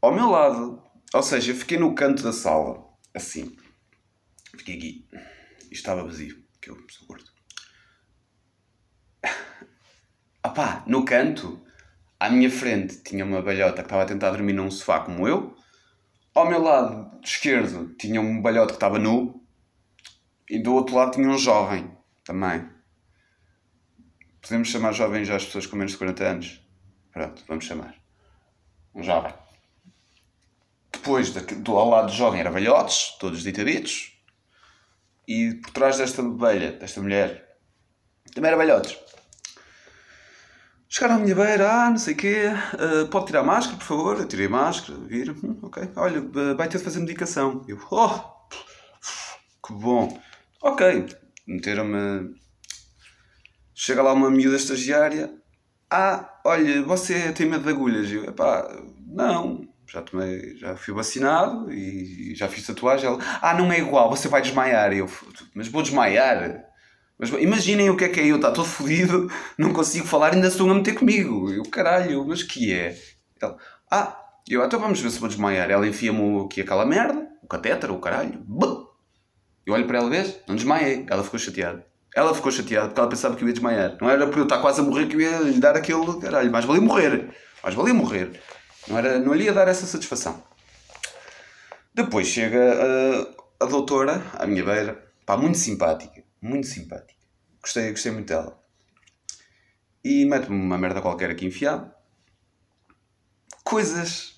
Ao 0.01 0.11
meu 0.11 0.27
lado, 0.27 0.81
ou 1.13 1.21
seja, 1.21 1.51
eu 1.51 1.55
fiquei 1.55 1.77
no 1.77 1.93
canto 1.93 2.23
da 2.23 2.33
sala, 2.33 2.83
assim. 3.13 3.55
Fiquei 4.57 4.77
aqui. 4.77 5.07
E 5.69 5.73
estava 5.75 6.03
vazio, 6.03 6.43
que 6.59 6.71
eu 6.71 6.77
sou 6.89 7.07
gordo. 7.07 7.29
Opá, 10.43 10.83
no 10.87 11.05
canto, 11.05 11.63
à 12.19 12.27
minha 12.27 12.49
frente, 12.49 13.03
tinha 13.03 13.23
uma 13.23 13.41
balhota 13.43 13.83
que 13.83 13.87
estava 13.87 14.01
a 14.01 14.07
tentar 14.07 14.31
dormir 14.31 14.53
num 14.53 14.71
sofá 14.71 15.01
como 15.01 15.27
eu. 15.27 15.55
Ao 16.33 16.49
meu 16.49 16.61
lado 16.61 17.19
esquerdo, 17.23 17.93
tinha 17.99 18.19
um 18.19 18.41
balhote 18.41 18.73
que 18.73 18.77
estava 18.77 18.97
nu. 18.97 19.44
E 20.49 20.59
do 20.59 20.73
outro 20.75 20.95
lado 20.95 21.11
tinha 21.11 21.27
um 21.27 21.37
jovem, 21.37 21.95
também. 22.23 22.69
Podemos 24.41 24.67
chamar 24.67 24.91
jovem 24.91 25.25
já 25.25 25.35
as 25.35 25.45
pessoas 25.45 25.65
com 25.65 25.75
menos 25.75 25.93
de 25.93 25.97
40 25.97 26.23
anos? 26.23 26.61
Pronto, 27.11 27.43
vamos 27.47 27.65
chamar. 27.65 27.95
Um 28.93 29.01
jovem. 29.01 29.33
Depois, 30.91 31.31
do 31.31 31.77
ao 31.77 31.89
lado 31.89 32.07
do 32.07 32.13
jovem, 32.13 32.39
era 32.39 32.51
velhotes, 32.51 33.17
todos 33.19 33.41
ditaditos. 33.41 34.13
E 35.27 35.55
por 35.55 35.71
trás 35.71 35.97
desta 35.97 36.21
velha, 36.21 36.73
desta 36.73 37.01
mulher, 37.01 37.57
também 38.33 38.49
era 38.49 38.57
velhotes. 38.57 38.97
Chegaram 40.87 41.15
à 41.15 41.19
minha 41.19 41.35
beira, 41.35 41.71
ah, 41.71 41.89
não 41.89 41.97
sei 41.97 42.13
o 42.13 42.17
quê, 42.17 42.45
uh, 42.47 43.07
pode 43.09 43.25
tirar 43.27 43.41
a 43.41 43.43
máscara, 43.43 43.77
por 43.77 43.83
favor? 43.83 44.17
Eu 44.17 44.27
tirei 44.27 44.45
a 44.45 44.49
máscara, 44.49 44.97
viram, 44.99 45.33
hum, 45.43 45.59
ok. 45.63 45.91
Olha, 45.95 46.21
vai 46.55 46.69
ter 46.69 46.77
de 46.77 46.83
fazer 46.83 46.99
medicação. 46.99 47.65
Eu, 47.67 47.77
oh, 47.91 48.09
que 49.65 49.73
bom. 49.73 50.21
Ok, 50.67 51.05
meteram-me. 51.45 52.33
Chega 53.71 54.01
lá 54.01 54.11
uma 54.13 54.31
miúda 54.31 54.55
estagiária, 54.55 55.31
ah, 55.91 56.39
olha, 56.43 56.81
você 56.81 57.31
tem 57.33 57.45
medo 57.45 57.65
de 57.65 57.69
agulhas? 57.69 58.11
Eu, 58.11 58.23
epá, 58.25 58.67
não, 59.05 59.61
já 59.87 60.01
tomei, 60.01 60.57
já 60.57 60.75
fui 60.75 60.91
vacinado 60.91 61.71
e 61.71 62.33
já 62.33 62.49
fiz 62.49 62.65
tatuagem. 62.65 63.05
Ela, 63.05 63.19
ah, 63.43 63.53
não 63.53 63.71
é 63.71 63.77
igual, 63.77 64.09
você 64.09 64.27
vai 64.27 64.41
desmaiar. 64.41 64.91
Eu, 64.91 65.07
mas 65.53 65.67
vou 65.67 65.83
desmaiar? 65.83 66.65
Mas 67.19 67.29
imaginem 67.29 67.91
o 67.91 67.95
que 67.95 68.05
é 68.05 68.09
que 68.09 68.19
é 68.19 68.25
eu, 68.25 68.37
está 68.37 68.51
todo 68.51 68.65
fodido, 68.67 69.31
não 69.59 69.71
consigo 69.71 70.07
falar, 70.07 70.33
ainda 70.33 70.47
estão 70.47 70.71
a 70.71 70.73
meter 70.73 70.95
comigo. 70.95 71.51
Eu, 71.51 71.61
caralho, 71.65 72.25
mas 72.25 72.41
que 72.41 72.73
é? 72.73 72.97
Ela, 73.39 73.55
ah, 73.91 74.19
eu, 74.49 74.65
então 74.65 74.79
vamos 74.79 74.99
ver 74.99 75.11
se 75.11 75.19
vou 75.19 75.29
desmaiar. 75.29 75.69
Ela 75.69 75.87
enfia-me 75.87 76.43
aqui 76.43 76.61
aquela 76.61 76.87
merda, 76.87 77.29
o 77.43 77.47
catéter, 77.47 77.91
o 77.91 77.99
caralho. 77.99 78.43
Eu 79.65 79.73
olho 79.73 79.87
para 79.87 79.97
ela, 79.97 80.09
vês? 80.09 80.39
Não 80.47 80.55
desmaiei. 80.55 81.05
Ela 81.09 81.23
ficou 81.23 81.39
chateada. 81.39 81.85
Ela 82.15 82.33
ficou 82.33 82.51
chateada 82.51 82.87
porque 82.87 82.99
ela 82.99 83.09
pensava 83.09 83.35
que 83.35 83.43
eu 83.43 83.47
ia 83.47 83.53
desmaiar. 83.53 83.97
Não 83.99 84.09
era 84.09 84.27
por 84.27 84.37
eu 84.37 84.43
estar 84.43 84.59
quase 84.59 84.79
a 84.79 84.83
morrer 84.83 85.07
que 85.07 85.15
eu 85.15 85.21
ia 85.21 85.39
lhe 85.39 85.59
dar 85.59 85.75
aquele 85.75 86.19
caralho. 86.21 86.51
Mais 86.51 86.63
valia 86.63 86.81
morrer. 86.81 87.35
Mais 87.63 87.75
valia 87.75 87.93
morrer. 87.93 88.39
Não, 88.87 88.97
era, 88.97 89.19
não 89.19 89.33
lhe 89.33 89.45
ia 89.45 89.53
dar 89.53 89.67
essa 89.67 89.85
satisfação. 89.85 90.41
Depois 91.93 92.27
chega 92.27 93.35
a, 93.59 93.65
a 93.65 93.67
doutora 93.67 94.23
à 94.33 94.45
minha 94.45 94.63
beira. 94.63 95.03
Pá, 95.25 95.35
muito 95.35 95.57
simpática. 95.57 96.23
Muito 96.41 96.67
simpática. 96.67 97.19
Gostei, 97.61 97.89
gostei 97.89 98.11
muito 98.11 98.27
dela. 98.27 98.61
E 100.03 100.23
mete-me 100.25 100.55
uma 100.55 100.77
merda 100.77 101.01
qualquer 101.01 101.31
aqui 101.31 101.47
enfiada. 101.47 101.93
Coisas 103.63 104.35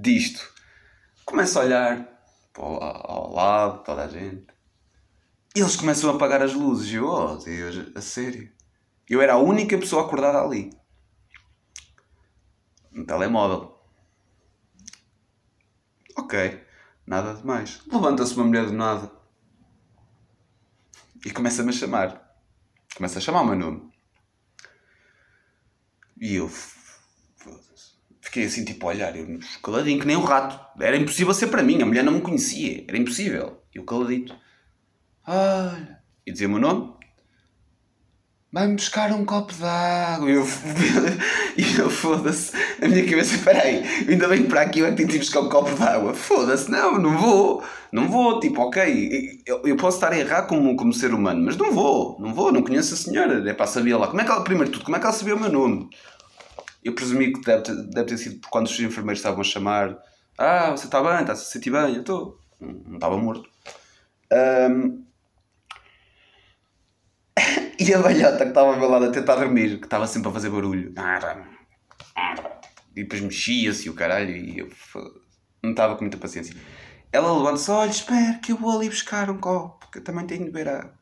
disto. 0.00 0.52
Começo 1.24 1.58
a 1.58 1.62
olhar 1.62 2.15
ao, 2.62 3.10
ao 3.10 3.32
lado, 3.32 3.84
toda 3.84 4.04
a 4.04 4.08
gente. 4.08 4.46
E 5.54 5.60
eles 5.60 5.76
começam 5.76 6.10
a 6.10 6.14
apagar 6.14 6.42
as 6.42 6.52
luzes. 6.52 6.90
E 6.90 6.96
eu, 6.96 7.06
oh 7.06 7.36
Deus, 7.36 7.96
a 7.96 8.00
sério. 8.00 8.52
Eu 9.08 9.22
era 9.22 9.34
a 9.34 9.38
única 9.38 9.78
pessoa 9.78 10.04
acordada 10.04 10.40
ali. 10.40 10.70
No 12.90 13.06
telemóvel. 13.06 13.76
Ok, 16.16 16.64
nada 17.06 17.34
de 17.34 17.46
mais. 17.46 17.82
Levanta-se 17.86 18.34
uma 18.34 18.44
mulher 18.44 18.66
do 18.66 18.72
nada 18.72 19.10
e 21.24 21.30
começa-me 21.30 21.70
a 21.70 21.72
chamar. 21.72 22.38
Começa 22.94 23.18
a 23.18 23.22
chamar 23.22 23.42
o 23.42 23.46
meu 23.46 23.56
nome. 23.56 23.92
E 26.18 26.34
eu 26.34 26.48
fiquei 28.36 28.44
assim, 28.44 28.64
tipo, 28.64 28.86
a 28.86 28.90
olhar, 28.90 29.16
eu 29.16 29.38
caladinho, 29.62 29.98
que 29.98 30.06
nem 30.06 30.16
um 30.16 30.24
rato. 30.24 30.60
Era 30.78 30.96
impossível 30.96 31.32
ser 31.32 31.46
para 31.46 31.62
mim, 31.62 31.80
a 31.80 31.86
mulher 31.86 32.04
não 32.04 32.12
me 32.12 32.20
conhecia, 32.20 32.84
era 32.86 32.98
impossível. 32.98 33.62
E 33.74 33.78
eu 33.78 33.84
caladito. 33.84 34.36
Olha. 35.26 36.00
E 36.26 36.32
dizia 36.32 36.46
o 36.46 36.50
meu 36.50 36.60
nome 36.60 36.96
vai-me 38.56 38.74
buscar 38.74 39.12
um 39.12 39.22
copo 39.22 39.52
de 39.52 39.64
água. 39.64 40.30
E 40.30 40.32
eu, 40.32 40.46
eu 41.84 41.90
foda-se, 41.90 42.52
a 42.80 42.88
minha 42.88 43.04
cabeça, 43.04 43.36
peraí, 43.44 43.82
ainda 44.08 44.26
bem 44.28 44.44
que 44.44 44.48
para 44.48 44.62
aqui 44.62 44.78
eu 44.78 44.86
é 44.86 44.90
que 44.90 44.96
tenho 44.96 45.08
de 45.10 45.18
buscar 45.18 45.40
um 45.40 45.50
copo 45.50 45.74
de 45.74 45.82
água. 45.82 46.14
Foda-se, 46.14 46.70
não, 46.70 46.98
não 46.98 47.18
vou, 47.18 47.62
não 47.92 48.08
vou, 48.08 48.40
tipo, 48.40 48.62
ok, 48.62 49.42
eu, 49.44 49.60
eu 49.62 49.76
posso 49.76 49.98
estar 49.98 50.10
a 50.10 50.18
errar 50.18 50.42
como, 50.44 50.74
como 50.74 50.90
ser 50.94 51.12
humano, 51.12 51.44
mas 51.44 51.58
não 51.58 51.70
vou, 51.70 52.16
não 52.18 52.32
vou, 52.32 52.50
não 52.50 52.62
conheço 52.62 52.94
a 52.94 52.96
senhora, 52.96 53.46
é 53.46 53.52
para 53.52 53.66
saber 53.66 53.94
lá, 53.94 54.06
como 54.06 54.22
é 54.22 54.24
que 54.24 54.30
ela, 54.30 54.42
primeiro 54.42 54.70
de 54.70 54.78
tudo, 54.78 54.86
como 54.86 54.96
é 54.96 55.00
que 55.00 55.04
ela 55.04 55.14
sabia 55.14 55.36
o 55.36 55.40
meu 55.40 55.52
nome? 55.52 55.90
Eu 56.86 56.94
presumi 56.94 57.32
que 57.32 57.40
deve 57.40 57.64
ter, 57.64 57.74
deve 57.88 58.06
ter 58.06 58.16
sido 58.16 58.46
quando 58.48 58.66
os 58.66 58.78
enfermeiros 58.78 59.18
estavam 59.18 59.40
a 59.40 59.44
chamar, 59.44 59.98
ah, 60.38 60.70
você 60.70 60.84
está 60.84 61.02
bem, 61.02 61.20
está-se 61.22 61.42
a 61.42 61.46
sentir 61.46 61.68
bem, 61.68 61.96
eu 61.96 62.00
estou, 62.02 62.38
não 62.60 62.94
estava 62.94 63.16
morto. 63.18 63.50
Um, 64.32 65.04
e 67.80 67.92
a 67.92 67.98
velhota 68.00 68.44
que 68.44 68.50
estava 68.50 68.68
ao 68.68 68.78
meu 68.78 68.88
lado 68.88 69.06
a 69.06 69.10
tentar 69.10 69.34
dormir, 69.34 69.80
que 69.80 69.86
estava 69.86 70.06
sempre 70.06 70.28
a 70.28 70.32
fazer 70.32 70.48
barulho. 70.48 70.94
E 72.94 73.02
depois 73.02 73.20
mexia-se 73.20 73.90
o 73.90 73.94
caralho 73.94 74.30
e 74.36 74.60
eu 74.60 74.70
não 75.60 75.72
estava 75.72 75.96
com 75.96 76.02
muita 76.02 76.18
paciência. 76.18 76.54
Ela 77.10 77.36
levanta-se, 77.36 77.68
olha, 77.68 77.90
espera 77.90 78.38
que 78.38 78.52
eu 78.52 78.56
vou 78.56 78.76
ali 78.76 78.88
buscar 78.88 79.28
um 79.28 79.38
copo, 79.38 79.80
porque 79.80 79.98
eu 79.98 80.04
também 80.04 80.24
tenho 80.24 80.44
de 80.44 80.52
beber 80.52 80.68
água. 80.68 80.94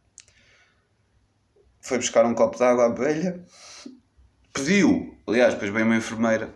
Foi 1.82 1.98
buscar 1.98 2.24
um 2.24 2.34
copo 2.34 2.56
de 2.56 2.64
água 2.64 2.86
à 2.86 2.88
velha, 2.88 3.44
pediu, 4.54 5.18
aliás, 5.26 5.52
depois 5.52 5.70
veio 5.70 5.84
uma 5.84 5.96
enfermeira, 5.96 6.54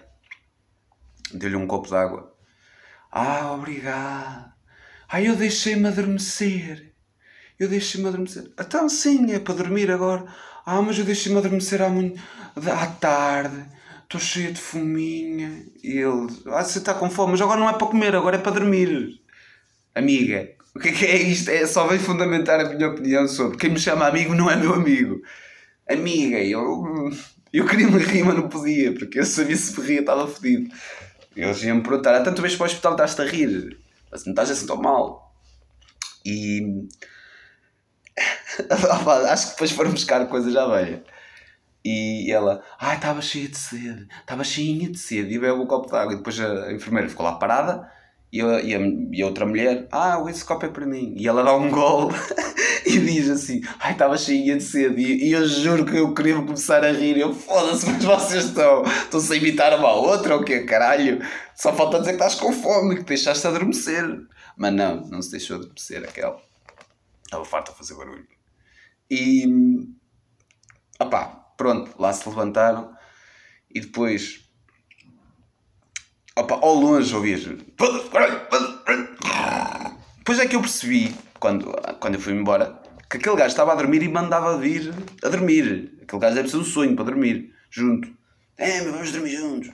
deu-lhe 1.34 1.56
um 1.56 1.66
copo 1.66 1.88
de 1.88 1.94
água. 1.94 2.34
Ah, 3.10 3.52
obrigado. 3.52 4.52
Ai, 5.08 5.28
eu 5.28 5.36
deixei-me 5.36 5.88
adormecer. 5.88 6.94
Eu 7.58 7.68
deixei-me 7.68 8.08
adormecer. 8.08 8.50
Então 8.58 8.88
sim, 8.88 9.32
é 9.32 9.38
para 9.38 9.54
dormir 9.54 9.90
agora. 9.90 10.24
Ah, 10.64 10.80
mas 10.80 10.98
eu 10.98 11.04
deixei-me 11.04 11.38
adormecer 11.38 11.82
à, 11.82 11.88
manhã, 11.88 12.12
à 12.56 12.86
tarde. 12.86 13.64
Estou 14.04 14.20
cheia 14.20 14.52
de 14.52 14.60
fominha. 14.60 15.66
E 15.82 15.98
ele, 15.98 16.28
ah, 16.46 16.62
você 16.62 16.78
está 16.78 16.94
com 16.94 17.10
fome, 17.10 17.32
mas 17.32 17.40
agora 17.40 17.58
não 17.58 17.68
é 17.68 17.72
para 17.72 17.86
comer, 17.86 18.14
agora 18.14 18.36
é 18.36 18.40
para 18.40 18.52
dormir. 18.52 19.20
Amiga, 19.94 20.48
o 20.74 20.78
que 20.78 20.88
é, 20.88 20.92
que 20.92 21.06
é 21.06 21.16
isto? 21.16 21.50
É 21.50 21.66
só 21.66 21.86
vem 21.86 21.98
fundamentar 21.98 22.60
a 22.60 22.68
minha 22.68 22.88
opinião 22.88 23.26
sobre 23.26 23.58
quem 23.58 23.70
me 23.70 23.80
chama 23.80 24.06
amigo 24.06 24.34
não 24.34 24.50
é 24.50 24.56
meu 24.56 24.74
amigo. 24.74 25.20
Amiga, 25.88 26.38
eu, 26.38 27.10
eu 27.52 27.66
queria 27.66 27.88
me 27.88 27.98
rir, 27.98 28.24
mas 28.24 28.36
não 28.36 28.48
podia, 28.48 28.92
porque 28.92 29.18
eu 29.18 29.24
sabia 29.24 29.56
se 29.56 29.78
me 29.78 29.86
ria, 29.86 30.00
estava 30.00 30.26
fodido. 30.26 30.74
Eles 31.36 31.62
iam 31.62 31.76
me 31.76 31.82
perguntar, 31.82 32.14
há 32.14 32.22
tanto 32.22 32.42
vez 32.42 32.56
para 32.56 32.64
o 32.64 32.66
hospital 32.66 32.92
estás-te 32.92 33.22
a 33.22 33.24
rir, 33.24 33.78
mas 34.10 34.24
não 34.24 34.32
estás 34.32 34.50
assim 34.50 34.66
tão 34.66 34.76
mal. 34.76 35.32
E 36.24 36.86
Acho 39.30 39.46
que 39.46 39.52
depois 39.52 39.70
foram 39.70 39.90
buscar 39.92 40.26
coisas 40.26 40.54
à 40.56 40.66
velha. 40.66 41.02
E 41.84 42.30
ela, 42.30 42.62
ai, 42.78 42.96
estava 42.96 43.22
cheia 43.22 43.48
de 43.48 43.56
sede, 43.56 44.08
estava 44.20 44.44
cheinha 44.44 44.90
de 44.90 44.98
sede, 44.98 45.34
e 45.34 45.38
bebe 45.38 45.52
um 45.52 45.66
copo 45.66 45.88
de 45.88 45.96
água. 45.96 46.12
E 46.12 46.16
depois 46.16 46.38
a 46.40 46.72
enfermeira 46.72 47.08
ficou 47.08 47.24
lá 47.24 47.36
parada, 47.36 47.90
e 48.30 48.42
a, 48.42 48.60
e 48.60 48.74
a, 48.74 48.78
e 49.12 49.22
a 49.22 49.26
outra 49.26 49.46
mulher, 49.46 49.88
ah, 49.90 50.22
esse 50.28 50.44
copo 50.44 50.66
é 50.66 50.68
para 50.68 50.86
mim. 50.86 51.14
E 51.16 51.26
ela 51.26 51.42
dá 51.42 51.54
um 51.56 51.70
gol 51.70 52.10
e 52.84 52.98
diz 52.98 53.30
assim, 53.30 53.62
ai, 53.80 53.92
estava 53.92 54.18
cheinha 54.18 54.56
de 54.56 54.62
sede. 54.62 55.00
E, 55.00 55.28
e, 55.28 55.32
eu 55.32 55.46
juro 55.48 55.86
que 55.86 55.96
eu 55.96 56.12
queria 56.12 56.34
começar 56.34 56.84
a 56.84 56.92
rir. 56.92 57.16
Eu, 57.18 57.34
foda-se, 57.34 57.88
mas 57.90 58.04
vocês 58.04 58.44
estão, 58.46 58.82
estão-se 58.82 59.32
a 59.32 59.36
imitar 59.36 59.78
uma 59.78 59.92
outra 59.92 60.36
ou 60.36 60.44
quê, 60.44 60.64
caralho? 60.64 61.24
Só 61.54 61.72
falta 61.74 62.00
dizer 62.00 62.12
que 62.12 62.16
estás 62.16 62.34
com 62.34 62.52
fome, 62.52 62.96
que 62.96 63.04
deixaste 63.04 63.46
adormecer. 63.46 64.04
Mas 64.56 64.74
não, 64.74 65.00
não 65.06 65.22
se 65.22 65.30
deixou 65.30 65.56
adormecer 65.56 66.04
aquela. 66.04 66.40
Estava 67.24 67.44
farto 67.44 67.70
a 67.72 67.74
fazer 67.74 67.94
barulho. 67.94 68.26
E. 69.10 69.46
opá, 71.00 71.52
pronto, 71.56 71.90
lá 71.98 72.12
se 72.12 72.28
levantaram 72.28 72.92
e 73.70 73.80
depois. 73.80 74.47
Opá, 76.40 76.58
ao 76.60 76.74
longe 76.74 77.14
ouvias. 77.14 77.44
Depois 80.18 80.38
é 80.38 80.46
que 80.46 80.56
eu 80.56 80.60
percebi, 80.60 81.14
quando, 81.38 81.72
quando 82.00 82.14
eu 82.14 82.20
fui 82.20 82.32
embora, 82.32 82.80
que 83.08 83.16
aquele 83.16 83.36
gajo 83.36 83.48
estava 83.48 83.72
a 83.72 83.74
dormir 83.74 84.02
e 84.02 84.08
mandava 84.08 84.58
vir 84.58 84.92
a 85.24 85.28
dormir. 85.28 85.98
Aquele 86.02 86.20
gajo 86.20 86.34
deve 86.34 86.48
ser 86.48 86.56
um 86.58 86.64
sonho 86.64 86.94
para 86.94 87.06
dormir, 87.06 87.52
junto. 87.70 88.08
É, 88.56 88.82
mas 88.82 88.92
vamos 88.92 89.12
dormir 89.12 89.36
juntos. 89.36 89.70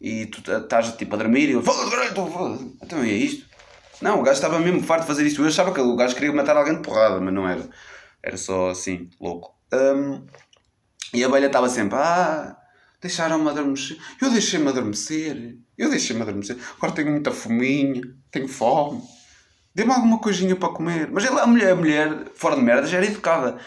E 0.00 0.26
tu 0.26 0.40
estás 0.50 0.92
tipo 0.96 1.14
a 1.14 1.18
dormir 1.18 1.48
e 1.48 1.52
eu, 1.52 1.62
foda-se. 1.62 2.76
Então 2.82 3.02
é 3.02 3.08
isto. 3.08 3.46
Não, 4.00 4.20
o 4.20 4.22
gajo 4.22 4.36
estava 4.36 4.58
mesmo 4.58 4.82
farto 4.82 5.02
de 5.02 5.06
fazer 5.06 5.26
isto. 5.26 5.42
Eu 5.42 5.48
achava 5.48 5.72
que 5.72 5.80
o 5.80 5.96
gajo 5.96 6.14
queria 6.14 6.32
matar 6.32 6.56
alguém 6.56 6.74
de 6.74 6.82
porrada, 6.82 7.20
mas 7.20 7.32
não 7.32 7.48
era. 7.48 7.66
Era 8.22 8.36
só 8.36 8.70
assim, 8.70 9.08
louco. 9.20 9.54
Um, 9.72 10.26
e 11.14 11.24
a 11.24 11.28
abelha 11.28 11.46
estava 11.46 11.68
sempre, 11.68 11.96
ah, 11.96 12.56
deixaram-me 13.00 13.48
adormecer. 13.48 13.98
Eu 14.20 14.30
deixei-me 14.30 14.68
adormecer. 14.68 15.56
Eu 15.76 15.90
deixei-me 15.90 16.22
adormecer. 16.22 16.56
Agora 16.76 16.92
tenho 16.92 17.10
muita 17.10 17.30
fominha, 17.30 18.02
tenho 18.30 18.48
fome. 18.48 19.02
Dê-me 19.74 19.92
alguma 19.92 20.18
coisinha 20.18 20.56
para 20.56 20.72
comer. 20.72 21.10
Mas 21.10 21.24
ela, 21.24 21.42
a 21.42 21.46
mulher, 21.46 21.72
a 21.72 21.76
mulher, 21.76 22.30
fora 22.34 22.56
de 22.56 22.62
merda, 22.62 22.86
já 22.86 22.96
era 22.96 23.06
educada. 23.06 23.58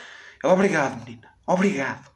Ela, 0.43 0.53
obrigado, 0.53 1.03
menina, 1.03 1.29
obrigado. 1.45 2.09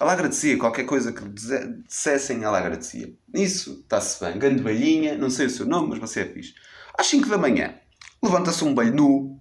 Ela 0.00 0.12
agradecia 0.12 0.58
qualquer 0.58 0.84
coisa 0.84 1.12
que 1.12 1.22
dissessem, 1.28 2.44
ela 2.44 2.58
agradecia. 2.58 3.14
Isso, 3.34 3.80
está-se 3.82 4.24
bem. 4.24 4.38
Grande 4.38 4.62
velhinha, 4.62 5.16
não 5.16 5.30
sei 5.30 5.46
o 5.46 5.50
seu 5.50 5.66
nome, 5.66 5.90
mas 5.90 5.98
você 5.98 6.20
é 6.20 6.26
fixe. 6.26 6.54
Às 6.98 7.06
5 7.06 7.28
da 7.28 7.38
manhã, 7.38 7.74
levanta-se 8.22 8.62
um 8.64 8.74
belho 8.74 8.94
nu. 8.94 9.40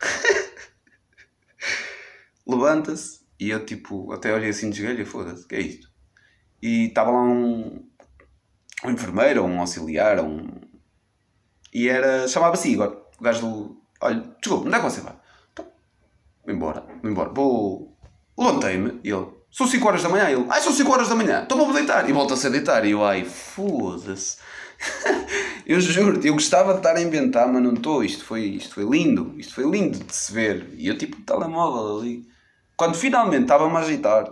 levanta-se 2.46 3.20
e 3.38 3.50
eu, 3.50 3.64
tipo, 3.64 4.12
até 4.12 4.34
olhei 4.34 4.50
assim 4.50 4.68
de 4.68 4.82
esgalho, 4.82 5.06
foda-se, 5.06 5.46
que 5.46 5.54
é 5.54 5.60
isto? 5.60 5.89
E 6.62 6.86
estava 6.86 7.10
lá 7.10 7.22
um, 7.22 7.84
um 8.84 8.90
enfermeiro, 8.90 9.42
ou 9.42 9.48
um 9.48 9.60
auxiliar, 9.60 10.18
ou 10.18 10.26
um... 10.26 10.60
E 11.72 11.88
era... 11.88 12.28
chamava-se 12.28 12.70
Igor. 12.70 12.96
O 13.18 13.22
gajo 13.22 13.40
do... 13.40 13.82
Olha, 14.00 14.22
desculpa, 14.40 14.66
onde 14.66 14.74
é 14.74 14.78
que 14.78 14.84
você 14.84 15.00
vai? 15.00 15.14
Então, 15.52 15.66
vou 16.44 16.54
embora, 16.54 16.84
vou 17.02 17.10
embora. 17.10 17.30
Vou... 17.30 17.96
Levantei-me 18.38 19.00
e 19.04 19.10
ele... 19.10 19.40
São 19.50 19.66
5 19.66 19.86
horas 19.86 20.02
da 20.02 20.08
manhã. 20.08 20.30
Ele... 20.30 20.46
Ai, 20.48 20.60
são 20.60 20.72
5 20.72 20.92
horas 20.92 21.08
da 21.08 21.14
manhã. 21.14 21.42
Então 21.44 21.58
vou 21.58 21.72
deitar. 21.72 22.08
E 22.08 22.12
volta-se 22.12 22.46
a 22.46 22.50
deitar. 22.50 22.84
E 22.84 22.92
eu, 22.92 23.04
ai, 23.04 23.24
foda-se. 23.24 24.38
eu 25.66 25.80
juro 25.80 26.24
eu 26.24 26.34
gostava 26.34 26.72
de 26.72 26.78
estar 26.78 26.96
a 26.96 27.02
inventar, 27.02 27.48
mas 27.48 27.62
não 27.62 27.74
estou. 27.74 28.04
Isto 28.04 28.24
foi, 28.24 28.42
isto 28.42 28.74
foi 28.74 28.84
lindo. 28.84 29.34
Isto 29.36 29.54
foi 29.54 29.68
lindo 29.68 29.98
de 29.98 30.14
se 30.14 30.32
ver. 30.32 30.68
E 30.74 30.86
eu, 30.86 30.96
tipo, 30.96 31.20
telemóvel 31.22 31.98
ali. 31.98 32.28
Quando 32.76 32.94
finalmente 32.94 33.42
estava-me 33.42 33.76
a 33.76 33.80
agitar 33.80 34.30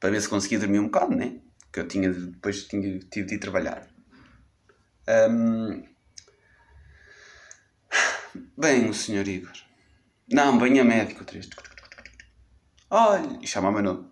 para 0.00 0.10
ver 0.10 0.20
se 0.20 0.28
conseguia 0.28 0.58
dormir 0.58 0.80
um 0.80 0.86
bocado, 0.86 1.14
né? 1.14 1.38
Que 1.70 1.80
eu 1.80 1.86
tinha, 1.86 2.10
depois 2.10 2.64
tinha, 2.64 2.98
tive 2.98 3.28
de 3.28 3.34
ir 3.34 3.38
trabalhar. 3.38 3.86
Um... 5.08 5.84
Bem, 8.56 8.88
o 8.88 8.94
senhor 8.94 9.28
Igor. 9.28 9.52
Não, 10.32 10.58
bem 10.58 10.80
a 10.80 10.84
médico. 10.84 11.24
Olha, 12.88 13.38
e 13.40 13.46
chama-me 13.46 13.82
nome. 13.82 14.10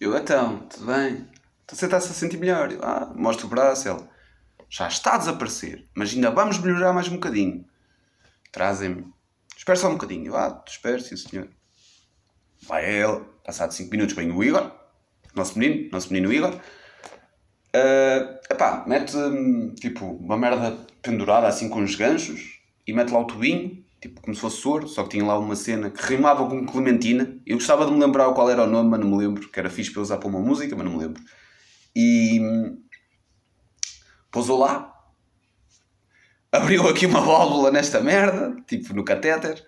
Eu, 0.00 0.16
então, 0.16 0.66
tudo 0.68 0.86
bem? 0.86 1.28
Então 1.64 1.76
você 1.76 1.84
está-se 1.84 2.10
a 2.10 2.14
sentir 2.14 2.38
melhor? 2.38 2.72
Eu, 2.72 2.82
ah, 2.82 3.12
mostra 3.14 3.46
o 3.46 3.48
braço. 3.48 3.88
Ele, 3.88 4.08
já 4.70 4.88
está 4.88 5.14
a 5.14 5.18
desaparecer, 5.18 5.86
mas 5.94 6.12
ainda 6.12 6.30
vamos 6.30 6.58
melhorar 6.58 6.92
mais 6.92 7.08
um 7.08 7.14
bocadinho. 7.14 7.64
Trazem-me 8.52 9.12
Espera 9.58 9.76
só 9.76 9.88
um 9.88 9.94
bocadinho. 9.94 10.28
Eu, 10.28 10.36
ah, 10.36 10.64
espero, 10.66 11.00
sim 11.00 11.16
senhor. 11.16 11.48
Vai 12.62 12.88
ele, 12.88 13.24
passado 13.44 13.72
5 13.72 13.90
minutos 13.90 14.14
vem 14.14 14.30
o 14.30 14.42
Igor, 14.42 14.72
nosso 15.38 15.58
menino, 15.58 15.88
nosso 15.90 16.12
menino 16.12 16.32
Igor. 16.32 16.54
Uh, 16.54 18.38
epá, 18.50 18.84
mete 18.86 19.16
hum, 19.16 19.74
tipo 19.74 20.04
uma 20.04 20.36
merda 20.36 20.76
pendurada 21.02 21.46
assim 21.46 21.68
com 21.68 21.82
os 21.82 21.94
ganchos 21.94 22.60
e 22.86 22.92
mete 22.92 23.10
lá 23.10 23.20
o 23.20 23.26
tubinho, 23.26 23.84
tipo 24.00 24.20
como 24.20 24.34
se 24.34 24.40
fosse 24.40 24.56
soro, 24.56 24.88
só 24.88 25.02
que 25.02 25.10
tinha 25.10 25.24
lá 25.24 25.38
uma 25.38 25.54
cena 25.54 25.90
que 25.90 26.02
rimava 26.02 26.48
com 26.48 26.64
Clementina. 26.66 27.38
Eu 27.46 27.56
gostava 27.56 27.86
de 27.86 27.92
me 27.92 28.00
lembrar 28.00 28.32
qual 28.32 28.50
era 28.50 28.64
o 28.64 28.66
nome, 28.66 28.90
mas 28.90 29.00
não 29.00 29.08
me 29.10 29.18
lembro, 29.18 29.48
que 29.48 29.58
era 29.58 29.70
fixe 29.70 29.92
para 29.92 30.02
usar 30.02 30.18
para 30.18 30.28
uma 30.28 30.40
música, 30.40 30.74
mas 30.74 30.84
não 30.84 30.92
me 30.92 30.98
lembro. 30.98 31.22
E 31.94 32.40
hum, 32.40 32.82
pousou 34.30 34.58
lá, 34.58 34.94
abriu 36.50 36.88
aqui 36.88 37.06
uma 37.06 37.20
válvula 37.20 37.70
nesta 37.70 38.00
merda, 38.00 38.56
tipo 38.66 38.94
no 38.94 39.04
catéter, 39.04 39.62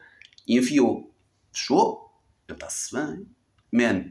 e 0.47 0.59
enfiou. 0.59 1.15
Fechou? 1.53 2.11
Eu 2.49 2.55
está-se 2.55 2.95
bem. 2.95 3.27
Man, 3.73 4.11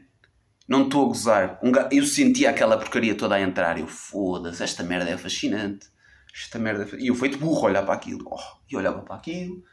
não 0.70 0.84
estou 0.84 1.04
a 1.04 1.08
gozar. 1.08 1.58
Um 1.64 1.72
gato, 1.72 1.92
eu 1.92 2.06
sentia 2.06 2.48
aquela 2.48 2.78
porcaria 2.78 3.16
toda 3.16 3.34
a 3.34 3.40
entrar. 3.40 3.76
Eu 3.76 3.88
foda-se, 3.88 4.62
esta 4.62 4.84
merda 4.84 5.10
é 5.10 5.18
fascinante. 5.18 5.88
Esta 6.32 6.60
merda 6.60 6.84
é 6.84 7.00
E 7.00 7.08
eu 7.08 7.14
feito 7.16 7.38
burro 7.38 7.66
olhar 7.66 7.84
para 7.84 7.94
aquilo. 7.94 8.24
Oh, 8.24 8.38
e 8.70 8.76
olhava 8.76 9.02
para 9.02 9.16
aquilo. 9.16 9.64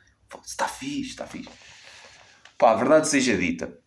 Está 0.43 0.67
fixe, 0.67 1.11
está 1.11 1.27
fixe. 1.27 1.51
Pá, 2.57 2.71
a 2.71 2.75
verdade 2.75 3.07
seja 3.07 3.37
dita. 3.37 3.79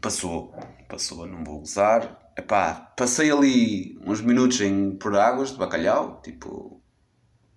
Passou. 0.00 0.52
Passou, 0.88 1.24
não 1.24 1.44
vou 1.44 1.60
gozar. 1.60 2.32
Epá, 2.36 2.74
passei 2.96 3.30
ali 3.30 3.96
uns 4.04 4.20
minutos 4.20 4.60
em, 4.60 4.96
por 4.96 5.16
águas 5.16 5.52
de 5.52 5.56
bacalhau. 5.56 6.20
Tipo, 6.20 6.82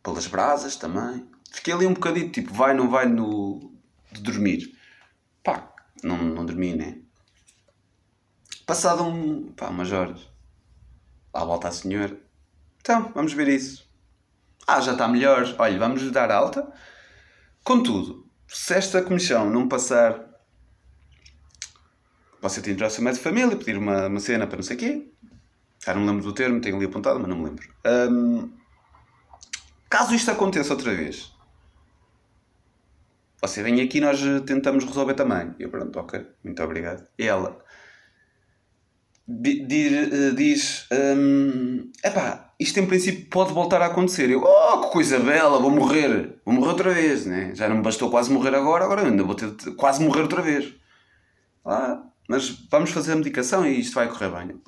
pelas 0.04 0.28
brasas 0.28 0.76
também. 0.76 1.28
Fiquei 1.52 1.74
ali 1.74 1.88
um 1.88 1.96
bocadinho, 1.96 2.32
tipo, 2.32 2.54
vai, 2.54 2.76
não 2.76 2.88
vai 2.88 3.08
no, 3.08 3.74
de 4.12 4.22
dormir. 4.22 4.78
Pá, 5.44 5.74
não, 6.04 6.16
não 6.16 6.46
dormi, 6.46 6.76
né? 6.76 7.02
Passado 8.70 9.04
um, 9.04 9.52
pá, 9.54 9.70
umas 9.70 9.92
horas, 9.92 10.30
lá 11.34 11.44
volta 11.44 11.70
a 11.70 11.72
senhora. 11.72 12.16
Então, 12.80 13.12
vamos 13.16 13.34
ver 13.34 13.48
isso. 13.48 13.90
Ah, 14.68 14.80
já 14.80 14.92
está 14.92 15.08
melhor. 15.08 15.44
Olha, 15.58 15.80
vamos 15.80 16.12
dar 16.12 16.30
alta. 16.30 16.72
Contudo, 17.64 18.30
se 18.48 18.76
esta 18.76 19.02
comissão 19.02 19.50
não 19.50 19.68
passar, 19.68 20.24
você 22.40 22.62
tem 22.62 22.76
de 22.76 22.82
ir 22.82 22.84
ao 22.84 22.92
seu 22.92 23.04
de 23.12 23.18
família, 23.18 23.58
pedir 23.58 23.76
uma, 23.76 24.06
uma 24.06 24.20
cena 24.20 24.46
para 24.46 24.58
não 24.58 24.64
sei 24.64 24.76
o 24.76 24.80
quê. 24.80 25.12
Já 25.84 25.96
não 25.96 26.02
me 26.02 26.08
lembro 26.10 26.26
do 26.26 26.34
termo, 26.34 26.62
tenho 26.62 26.76
ali 26.76 26.86
apontado, 26.86 27.20
mas 27.20 27.28
não 27.28 27.38
me 27.40 27.46
lembro. 27.46 27.68
Um, 27.84 28.54
Caso 29.90 30.14
isto 30.14 30.30
aconteça 30.30 30.74
outra 30.74 30.94
vez, 30.94 31.36
você 33.42 33.64
vem 33.64 33.82
aqui 33.82 34.00
nós 34.00 34.22
tentamos 34.46 34.86
resolver 34.86 35.16
também. 35.16 35.56
Eu, 35.58 35.72
pronto, 35.72 35.98
ok, 35.98 36.24
muito 36.44 36.62
obrigado. 36.62 37.10
E 37.18 37.24
ela 37.26 37.68
diz: 40.36 40.88
hum, 40.92 41.92
Epá, 42.04 42.54
isto 42.60 42.80
em 42.80 42.88
princípio 42.88 43.28
pode 43.30 43.54
voltar 43.54 43.82
a 43.82 43.86
acontecer. 43.86 44.30
Eu, 44.30 44.42
oh, 44.44 44.82
que 44.82 44.92
coisa 44.92 45.20
bela, 45.20 45.60
vou 45.60 45.70
morrer. 45.70 46.40
Vou 46.44 46.54
morrer 46.54 46.70
outra 46.70 46.94
vez, 46.94 47.26
né? 47.26 47.54
Já 47.54 47.70
não 47.70 47.78
me 47.78 47.84
bastou 47.84 48.10
quase 48.10 48.32
morrer 48.32 48.56
agora, 48.56 48.84
agora 48.84 49.06
ainda 49.06 49.24
vou 49.24 49.36
ter 49.36 49.52
de 49.52 49.72
quase 49.76 50.04
morrer 50.04 50.24
outra 50.24 50.42
vez. 50.42 50.74
Ah, 51.64 52.04
mas 52.28 52.50
vamos 52.72 52.90
fazer 52.90 53.14
a 53.14 53.16
medicação 53.16 53.66
e 53.66 53.80
isto 53.80 53.94
vai 53.94 54.10
correr 54.10 54.30
bem. 54.30 54.60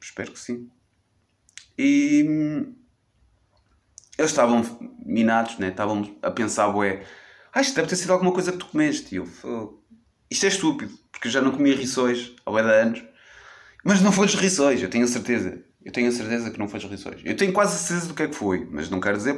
Espero 0.00 0.30
que 0.30 0.38
sim. 0.38 0.68
E 1.76 2.24
hum, 2.28 2.74
eles 4.16 4.30
estavam 4.30 4.62
minados, 5.04 5.58
né? 5.58 5.68
estavam 5.68 6.16
a 6.22 6.30
pensar, 6.30 6.68
ué, 6.76 7.04
ah, 7.52 7.60
isto 7.60 7.74
deve 7.74 7.88
ter 7.88 7.96
sido 7.96 8.12
alguma 8.12 8.32
coisa 8.32 8.52
que 8.52 8.58
tu 8.58 8.66
comeste. 8.66 9.14
E 9.14 9.18
eu, 9.18 9.82
isto 10.30 10.44
é 10.44 10.48
estúpido, 10.48 10.96
porque 11.10 11.28
eu 11.28 11.32
já 11.32 11.40
não 11.40 11.52
comia 11.52 11.74
rissóis 11.74 12.32
há 12.46 12.50
bué 12.50 12.62
de 12.62 12.70
anos. 12.70 13.13
Mas 13.84 14.00
não 14.00 14.10
foi 14.10 14.26
dos 14.26 14.34
rissóis, 14.36 14.82
eu 14.82 14.88
tenho 14.88 15.04
a 15.04 15.08
certeza. 15.08 15.62
Eu 15.84 15.92
tenho 15.92 16.08
a 16.08 16.12
certeza 16.12 16.50
que 16.50 16.58
não 16.58 16.66
foi 16.66 16.80
dos 16.80 16.90
rissóis. 16.90 17.20
Eu 17.22 17.36
tenho 17.36 17.52
quase 17.52 17.78
certeza 17.78 18.08
do 18.08 18.14
que 18.14 18.22
é 18.22 18.28
que 18.28 18.34
foi, 18.34 18.66
mas 18.70 18.88
não 18.88 18.98
quero 19.00 19.18
dizer 19.18 19.36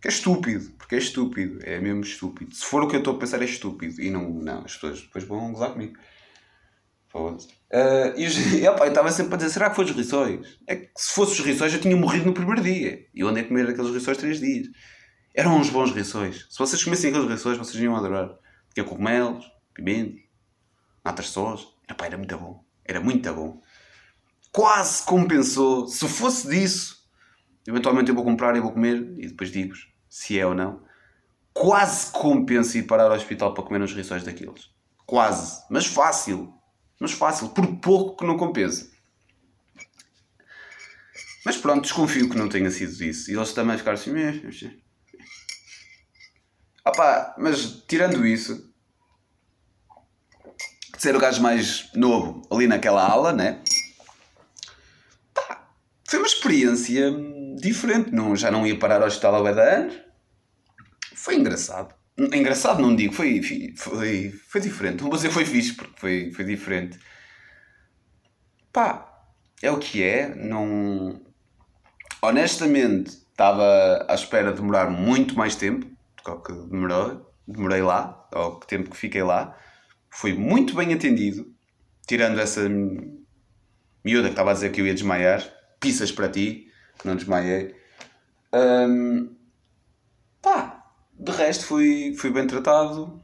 que 0.00 0.08
é 0.08 0.10
estúpido, 0.10 0.68
porque 0.76 0.96
é 0.96 0.98
estúpido, 0.98 1.60
é 1.62 1.80
mesmo 1.80 2.00
estúpido. 2.00 2.52
Se 2.52 2.64
for 2.64 2.82
o 2.82 2.88
que 2.88 2.96
eu 2.96 2.98
estou 2.98 3.14
a 3.14 3.18
pensar, 3.20 3.40
é 3.40 3.44
estúpido. 3.44 4.02
E 4.02 4.10
não, 4.10 4.28
não, 4.30 4.64
as 4.64 4.74
pessoas 4.74 5.00
depois 5.00 5.22
vão 5.22 5.52
gozar 5.52 5.70
comigo. 5.70 5.96
Foda-se. 7.06 7.46
Uh, 7.46 8.18
e, 8.18 8.66
opa, 8.68 8.82
eu 8.86 8.88
estava 8.88 9.12
sempre 9.12 9.34
a 9.34 9.36
dizer: 9.36 9.50
será 9.50 9.70
que 9.70 9.76
foi 9.76 9.84
os 9.84 9.92
rissóis? 9.92 10.58
É 10.66 10.74
que 10.74 10.90
se 10.96 11.14
fosse 11.14 11.40
os 11.40 11.46
rissóis 11.46 11.72
eu 11.72 11.80
tinha 11.80 11.96
morrido 11.96 12.26
no 12.26 12.34
primeiro 12.34 12.60
dia. 12.60 13.06
E 13.14 13.20
eu 13.20 13.28
andei 13.28 13.44
a 13.44 13.46
comer 13.46 13.68
aqueles 13.68 13.92
rissóis 13.92 14.16
três 14.16 14.40
dias. 14.40 14.66
Eram 15.32 15.56
uns 15.56 15.70
bons 15.70 15.92
rissóis. 15.92 16.48
Se 16.50 16.58
vocês 16.58 16.82
comessem 16.82 17.10
aqueles 17.10 17.30
rissóis, 17.30 17.56
vocês 17.56 17.80
iam 17.80 17.94
adorar. 17.94 18.36
Tinha 18.74 18.84
cogumelos, 18.84 19.48
pimentos, 19.72 20.20
natas 21.04 21.28
sós. 21.28 21.68
Epá, 21.88 22.06
era 22.06 22.18
muito 22.18 22.36
bom. 22.36 22.64
Era 22.84 23.00
muito 23.00 23.32
bom. 23.32 23.60
Quase 24.50 25.02
compensou. 25.04 25.86
Se 25.88 26.06
fosse 26.08 26.48
disso, 26.48 27.08
eventualmente 27.66 28.10
eu 28.10 28.14
vou 28.14 28.24
comprar 28.24 28.56
e 28.56 28.60
vou 28.60 28.72
comer 28.72 28.96
e 29.18 29.28
depois 29.28 29.50
digo 29.50 29.74
se 30.08 30.38
é 30.38 30.46
ou 30.46 30.54
não. 30.54 30.82
Quase 31.54 32.12
compensa 32.12 32.78
ir 32.78 32.84
parar 32.84 33.04
ao 33.04 33.16
hospital 33.16 33.54
para 33.54 33.64
comer 33.64 33.82
uns 33.82 33.94
rissóis 33.94 34.22
daqueles. 34.22 34.70
Quase. 35.06 35.62
Mas 35.70 35.86
fácil. 35.86 36.54
Mas 37.00 37.12
fácil, 37.12 37.48
por 37.50 37.66
pouco 37.78 38.16
que 38.16 38.26
não 38.26 38.36
compensa. 38.36 38.90
Mas 41.44 41.56
pronto, 41.56 41.82
desconfio 41.82 42.30
que 42.30 42.36
não 42.36 42.48
tenha 42.48 42.70
sido 42.70 43.02
isso. 43.02 43.30
E 43.30 43.34
eles 43.34 43.52
também 43.52 43.76
ficaram 43.76 43.98
assim. 43.98 44.12
Opá, 46.86 47.34
mas 47.38 47.82
tirando 47.86 48.26
isso, 48.26 48.71
ser 51.02 51.16
o 51.16 51.18
gajo 51.18 51.42
mais 51.42 51.90
novo 51.96 52.42
ali 52.48 52.68
naquela 52.68 53.04
ala, 53.04 53.32
né? 53.32 53.60
Pá, 55.34 55.68
foi 56.08 56.20
uma 56.20 56.28
experiência 56.28 57.10
diferente. 57.56 58.12
Não, 58.12 58.36
já 58.36 58.52
não 58.52 58.64
ia 58.64 58.78
parar 58.78 59.00
ao 59.00 59.08
hospital 59.08 59.44
há 59.44 59.50
anos. 59.50 60.00
foi 61.16 61.34
engraçado. 61.34 61.92
Engraçado 62.16 62.80
não 62.80 62.94
digo, 62.94 63.12
foi, 63.12 63.42
foi, 63.74 64.30
foi 64.48 64.60
diferente. 64.60 65.02
Não 65.02 65.08
vou 65.08 65.16
dizer 65.16 65.32
foi 65.32 65.44
fixe, 65.44 65.74
porque 65.74 65.98
foi, 65.98 66.30
foi 66.30 66.44
diferente. 66.44 67.00
Pá, 68.72 69.24
é 69.60 69.72
o 69.72 69.78
que 69.80 70.04
é. 70.04 70.32
Não... 70.36 71.20
Honestamente, 72.22 73.10
estava 73.10 74.06
à 74.08 74.14
espera 74.14 74.52
de 74.52 74.60
demorar 74.60 74.88
muito 74.88 75.36
mais 75.36 75.56
tempo 75.56 75.84
do 76.24 76.42
que 76.42 76.52
demorou. 76.52 77.28
Demorei 77.48 77.82
lá, 77.82 78.24
ao 78.30 78.60
tempo 78.60 78.88
que 78.88 78.96
fiquei 78.96 79.24
lá. 79.24 79.58
Fui 80.14 80.34
muito 80.34 80.74
bem 80.74 80.92
atendido, 80.92 81.46
tirando 82.06 82.38
essa 82.38 82.60
miúda 82.68 84.28
que 84.28 84.32
estava 84.34 84.50
a 84.50 84.54
dizer 84.54 84.70
que 84.70 84.80
eu 84.80 84.86
ia 84.86 84.92
desmaiar. 84.92 85.42
Pisas 85.80 86.12
para 86.12 86.28
ti, 86.28 86.70
não 87.02 87.16
desmaiei. 87.16 87.74
Um, 88.52 89.34
pá, 90.42 90.84
de 91.18 91.32
resto 91.32 91.64
fui, 91.64 92.14
fui 92.16 92.30
bem 92.30 92.46
tratado. 92.46 93.22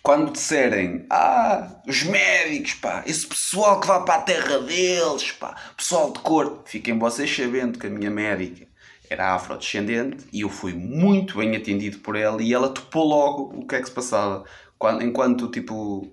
Quando 0.00 0.30
disserem, 0.30 1.04
ah, 1.10 1.82
os 1.88 2.04
médicos, 2.04 2.74
pá, 2.74 3.02
esse 3.04 3.26
pessoal 3.26 3.80
que 3.80 3.88
vai 3.88 4.04
para 4.04 4.14
a 4.14 4.22
terra 4.22 4.60
deles, 4.60 5.32
pá, 5.32 5.56
pessoal 5.76 6.12
de 6.12 6.20
cor, 6.20 6.62
fiquem 6.66 6.96
vocês 6.96 7.34
sabendo 7.34 7.80
que 7.80 7.88
a 7.88 7.90
minha 7.90 8.10
médica 8.10 8.68
era 9.10 9.34
afrodescendente 9.34 10.24
e 10.32 10.42
eu 10.42 10.48
fui 10.48 10.72
muito 10.72 11.38
bem 11.38 11.56
atendido 11.56 11.98
por 11.98 12.16
ela 12.16 12.42
e 12.42 12.52
ela 12.52 12.68
topou 12.68 13.04
logo 13.04 13.58
o 13.58 13.66
que 13.66 13.74
é 13.74 13.80
que 13.80 13.86
se 13.86 13.94
passava. 13.94 14.44
Quando, 14.78 15.02
enquanto, 15.02 15.50
tipo, 15.50 16.12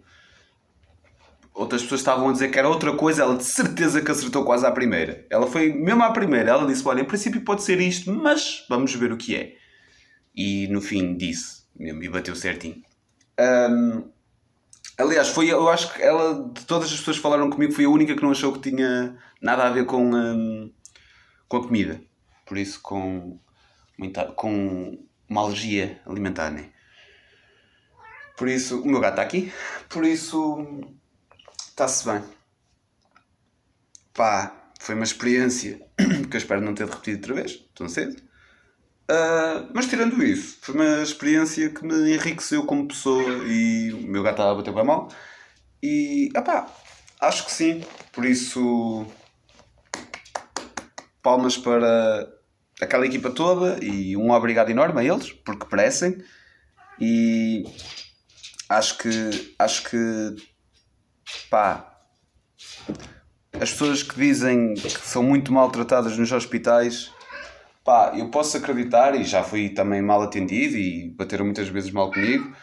outras 1.53 1.81
pessoas 1.83 2.01
estavam 2.01 2.29
a 2.29 2.31
dizer 2.31 2.49
que 2.49 2.57
era 2.57 2.67
outra 2.67 2.93
coisa, 2.95 3.23
ela 3.23 3.37
de 3.37 3.43
certeza 3.43 4.01
que 4.01 4.11
acertou 4.11 4.43
quase 4.43 4.65
à 4.65 4.71
primeira. 4.71 5.25
Ela 5.29 5.47
foi 5.47 5.73
mesmo 5.73 6.03
à 6.03 6.11
primeira, 6.11 6.51
ela 6.51 6.65
disse: 6.65 6.87
Olha, 6.87 7.01
em 7.01 7.05
princípio 7.05 7.41
pode 7.41 7.63
ser 7.63 7.79
isto, 7.79 8.11
mas 8.11 8.65
vamos 8.69 8.93
ver 8.95 9.11
o 9.11 9.17
que 9.17 9.35
é. 9.35 9.55
E 10.35 10.67
no 10.67 10.81
fim 10.81 11.15
disse, 11.15 11.63
mesmo, 11.75 12.03
e 12.03 12.09
bateu 12.09 12.35
certinho. 12.35 12.81
Um, 13.39 14.09
aliás, 14.97 15.29
foi, 15.29 15.51
eu 15.51 15.69
acho 15.69 15.93
que 15.93 16.01
ela, 16.01 16.49
de 16.51 16.65
todas 16.65 16.91
as 16.91 16.97
pessoas 16.97 17.17
que 17.17 17.23
falaram 17.23 17.49
comigo, 17.49 17.71
foi 17.71 17.85
a 17.85 17.89
única 17.89 18.15
que 18.15 18.23
não 18.23 18.31
achou 18.31 18.51
que 18.53 18.71
tinha 18.71 19.15
nada 19.41 19.63
a 19.63 19.69
ver 19.69 19.85
com, 19.85 20.03
um, 20.03 20.71
com 21.47 21.57
a 21.57 21.63
comida. 21.63 22.01
Por 22.45 22.57
isso, 22.57 22.81
com, 22.81 23.39
com 24.35 24.97
uma 25.29 25.41
alergia 25.41 26.01
alimentar, 26.05 26.49
né? 26.49 26.72
Por 28.37 28.47
isso, 28.47 28.81
o 28.81 28.87
meu 28.87 28.99
gato 28.99 29.13
está 29.13 29.21
aqui. 29.21 29.51
Por 29.89 30.05
isso, 30.05 30.65
está-se 31.69 32.05
bem. 32.05 32.23
Pá, 34.13 34.55
foi 34.79 34.95
uma 34.95 35.03
experiência 35.03 35.81
que 35.97 36.35
eu 36.35 36.37
espero 36.37 36.61
não 36.61 36.73
ter 36.73 36.87
repetido 36.87 37.17
outra 37.17 37.33
vez, 37.35 37.63
tão 37.75 37.87
cedo. 37.87 38.21
Uh, 39.09 39.69
mas 39.73 39.87
tirando 39.87 40.23
isso, 40.23 40.57
foi 40.61 40.75
uma 40.75 41.03
experiência 41.03 41.69
que 41.69 41.85
me 41.85 42.13
enriqueceu 42.15 42.65
como 42.65 42.87
pessoa 42.87 43.23
e 43.45 43.91
o 43.93 44.01
meu 44.01 44.23
gato 44.23 44.35
estava 44.35 44.51
a 44.51 44.55
bater 44.55 44.73
bem 44.73 44.85
mal. 44.85 45.09
E, 45.81 46.31
pá, 46.45 46.67
acho 47.19 47.45
que 47.45 47.51
sim. 47.51 47.83
Por 48.11 48.25
isso, 48.25 49.05
palmas 51.21 51.57
para 51.57 52.29
aquela 52.81 53.05
equipa 53.05 53.29
toda 53.31 53.83
e 53.83 54.15
um 54.15 54.31
obrigado 54.31 54.69
enorme 54.69 55.01
a 55.01 55.03
eles, 55.03 55.31
porque 55.31 55.67
merecem. 55.73 56.23
E 56.99 57.63
acho 58.77 58.97
que, 58.97 59.55
acho 59.57 59.83
que, 59.89 60.35
pá, 61.49 61.97
as 63.53 63.71
pessoas 63.71 64.03
que 64.03 64.15
dizem 64.15 64.73
que 64.73 65.07
são 65.07 65.23
muito 65.23 65.51
maltratadas 65.51 66.17
nos 66.17 66.31
hospitais 66.31 67.11
Pá, 67.83 68.13
eu 68.15 68.29
posso 68.29 68.55
acreditar 68.55 69.13
e 69.13 69.25
já 69.25 69.43
fui 69.43 69.69
também 69.69 70.01
mal 70.01 70.21
atendido 70.21 70.77
e 70.77 71.09
bateram 71.09 71.43
muitas 71.43 71.67
vezes 71.67 71.91
mal 71.91 72.09
comigo. 72.09 72.55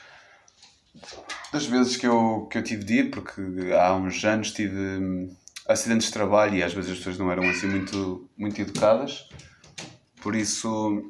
Das 1.52 1.66
vezes 1.66 1.96
que 1.96 2.06
eu, 2.06 2.48
que 2.50 2.56
eu 2.56 2.62
tive 2.62 2.84
de 2.84 2.94
ir, 3.00 3.10
porque 3.10 3.42
há 3.78 3.94
uns 3.94 4.24
anos 4.24 4.50
tive 4.52 4.78
hum, 4.78 5.36
acidentes 5.68 6.06
de 6.06 6.12
trabalho 6.14 6.56
e 6.56 6.62
às 6.62 6.72
vezes 6.72 6.92
as 6.92 6.98
pessoas 6.98 7.18
não 7.18 7.30
eram 7.30 7.42
assim 7.50 7.66
muito, 7.66 8.30
muito 8.36 8.58
educadas. 8.62 9.28
Por 10.22 10.34
isso, 10.34 11.02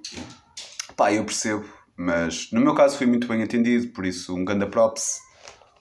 pá, 0.96 1.12
eu 1.12 1.24
percebo. 1.24 1.68
Mas 2.02 2.50
no 2.50 2.62
meu 2.62 2.74
caso 2.74 2.96
fui 2.96 3.06
muito 3.06 3.28
bem 3.28 3.42
atendido, 3.42 3.88
por 3.88 4.06
isso 4.06 4.34
um 4.34 4.42
grande 4.42 4.64
props 4.64 5.20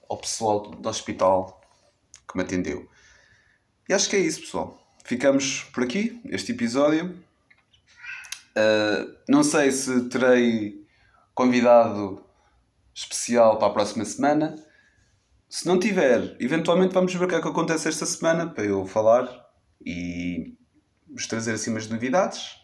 ao 0.10 0.18
pessoal 0.18 0.70
do 0.70 0.90
hospital 0.90 1.62
que 2.30 2.36
me 2.36 2.44
atendeu. 2.44 2.90
E 3.88 3.94
acho 3.94 4.10
que 4.10 4.18
é 4.18 4.20
isso, 4.20 4.42
pessoal. 4.42 4.78
Ficamos 5.06 5.64
por 5.74 5.82
aqui, 5.82 6.22
este 6.26 6.52
episódio. 6.52 7.18
Uh, 8.50 9.16
não 9.30 9.44
sei 9.44 9.72
se 9.72 10.10
terei 10.10 10.86
convidado 11.34 12.22
especial 12.94 13.58
para 13.58 13.70
a 13.70 13.74
próxima 13.74 14.04
semana. 14.04 14.58
Se 15.48 15.66
não 15.66 15.80
tiver, 15.80 16.36
eventualmente 16.38 16.94
vamos 16.94 17.14
ver 17.14 17.24
o 17.24 17.28
que 17.30 17.36
é 17.36 17.42
que 17.42 17.48
acontece 17.48 17.88
esta 17.88 18.06
semana 18.06 18.46
para 18.46 18.66
eu 18.66 18.86
falar 18.86 19.26
e 19.86 20.58
vos 21.10 21.28
trazer 21.28 21.54
assim 21.54 21.72
umas 21.72 21.88
novidades, 21.88 22.58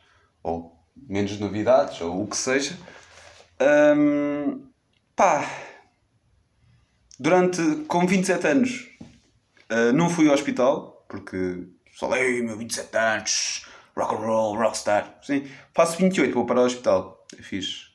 ou 0.44 0.78
menos 0.94 1.40
novidades, 1.40 2.02
ou 2.02 2.22
o 2.22 2.28
que 2.28 2.36
seja. 2.36 2.78
Um, 3.62 4.70
pá, 5.16 5.50
durante, 7.20 7.62
com 7.88 8.06
27 8.06 8.48
anos, 8.48 8.90
uh, 9.72 9.94
não 9.94 10.10
fui 10.10 10.28
ao 10.28 10.34
hospital, 10.34 11.06
porque 11.10 11.68
falei, 11.98 12.42
meu 12.42 12.58
27 12.58 12.98
anos, 12.98 13.66
rock 13.96 14.16
and 14.16 14.18
roll, 14.18 14.58
rockstar. 14.58 15.20
Sim, 15.22 15.50
faço 15.74 15.98
28, 15.98 16.34
vou 16.34 16.46
para 16.46 16.62
o 16.62 16.66
hospital. 16.66 17.26
É 17.38 17.42
fixe. 17.42 17.86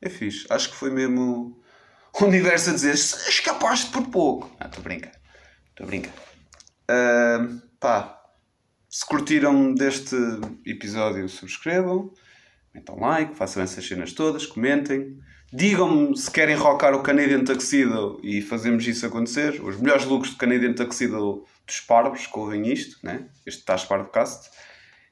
É 0.00 0.08
fixe. 0.08 0.46
Acho 0.50 0.70
que 0.70 0.76
foi 0.76 0.90
mesmo 0.90 1.60
o 2.20 2.24
universo 2.24 2.70
a 2.70 2.74
dizer 2.74 2.94
escapaste 2.94 3.90
por 3.90 4.06
pouco. 4.08 4.54
Ah, 4.60 4.66
estou 4.66 4.80
a 4.80 4.84
brincar. 4.84 5.12
Estou 5.70 5.84
a 5.84 5.86
brincar. 5.86 6.12
Uh, 6.90 7.60
pá, 7.80 8.18
se 8.88 9.04
curtiram 9.04 9.74
deste 9.74 10.16
episódio, 10.64 11.28
subscrevam, 11.28 12.12
metam 12.78 12.98
like, 12.98 13.34
façam 13.34 13.62
essas 13.62 13.86
cenas 13.86 14.12
todas, 14.12 14.46
comentem. 14.46 15.18
Digam-me 15.52 16.16
se 16.16 16.30
querem 16.30 16.54
rockar 16.54 16.94
o 16.94 17.02
Canadian 17.02 17.42
Tuxedo 17.42 18.20
e 18.22 18.42
fazemos 18.42 18.86
isso 18.86 19.06
acontecer. 19.06 19.60
Os 19.62 19.80
melhores 19.80 20.04
looks 20.04 20.30
do 20.30 20.36
Canadian 20.36 20.74
Tuxedo 20.74 21.44
dos 21.66 21.80
parvos, 21.80 22.28
ouvem 22.32 22.70
isto, 22.70 22.98
né? 23.02 23.26
este 23.46 23.64
Tás 23.64 23.84
Parvocast. 23.84 24.50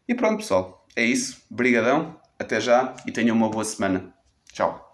E 0.06 0.14
pronto, 0.14 0.38
pessoal. 0.38 0.86
É 0.94 1.04
isso. 1.04 1.42
Brigadão. 1.50 2.20
Até 2.38 2.60
já 2.60 2.94
e 3.06 3.12
tenham 3.12 3.34
uma 3.34 3.48
boa 3.48 3.64
semana. 3.64 4.14
Tchau. 4.52 4.85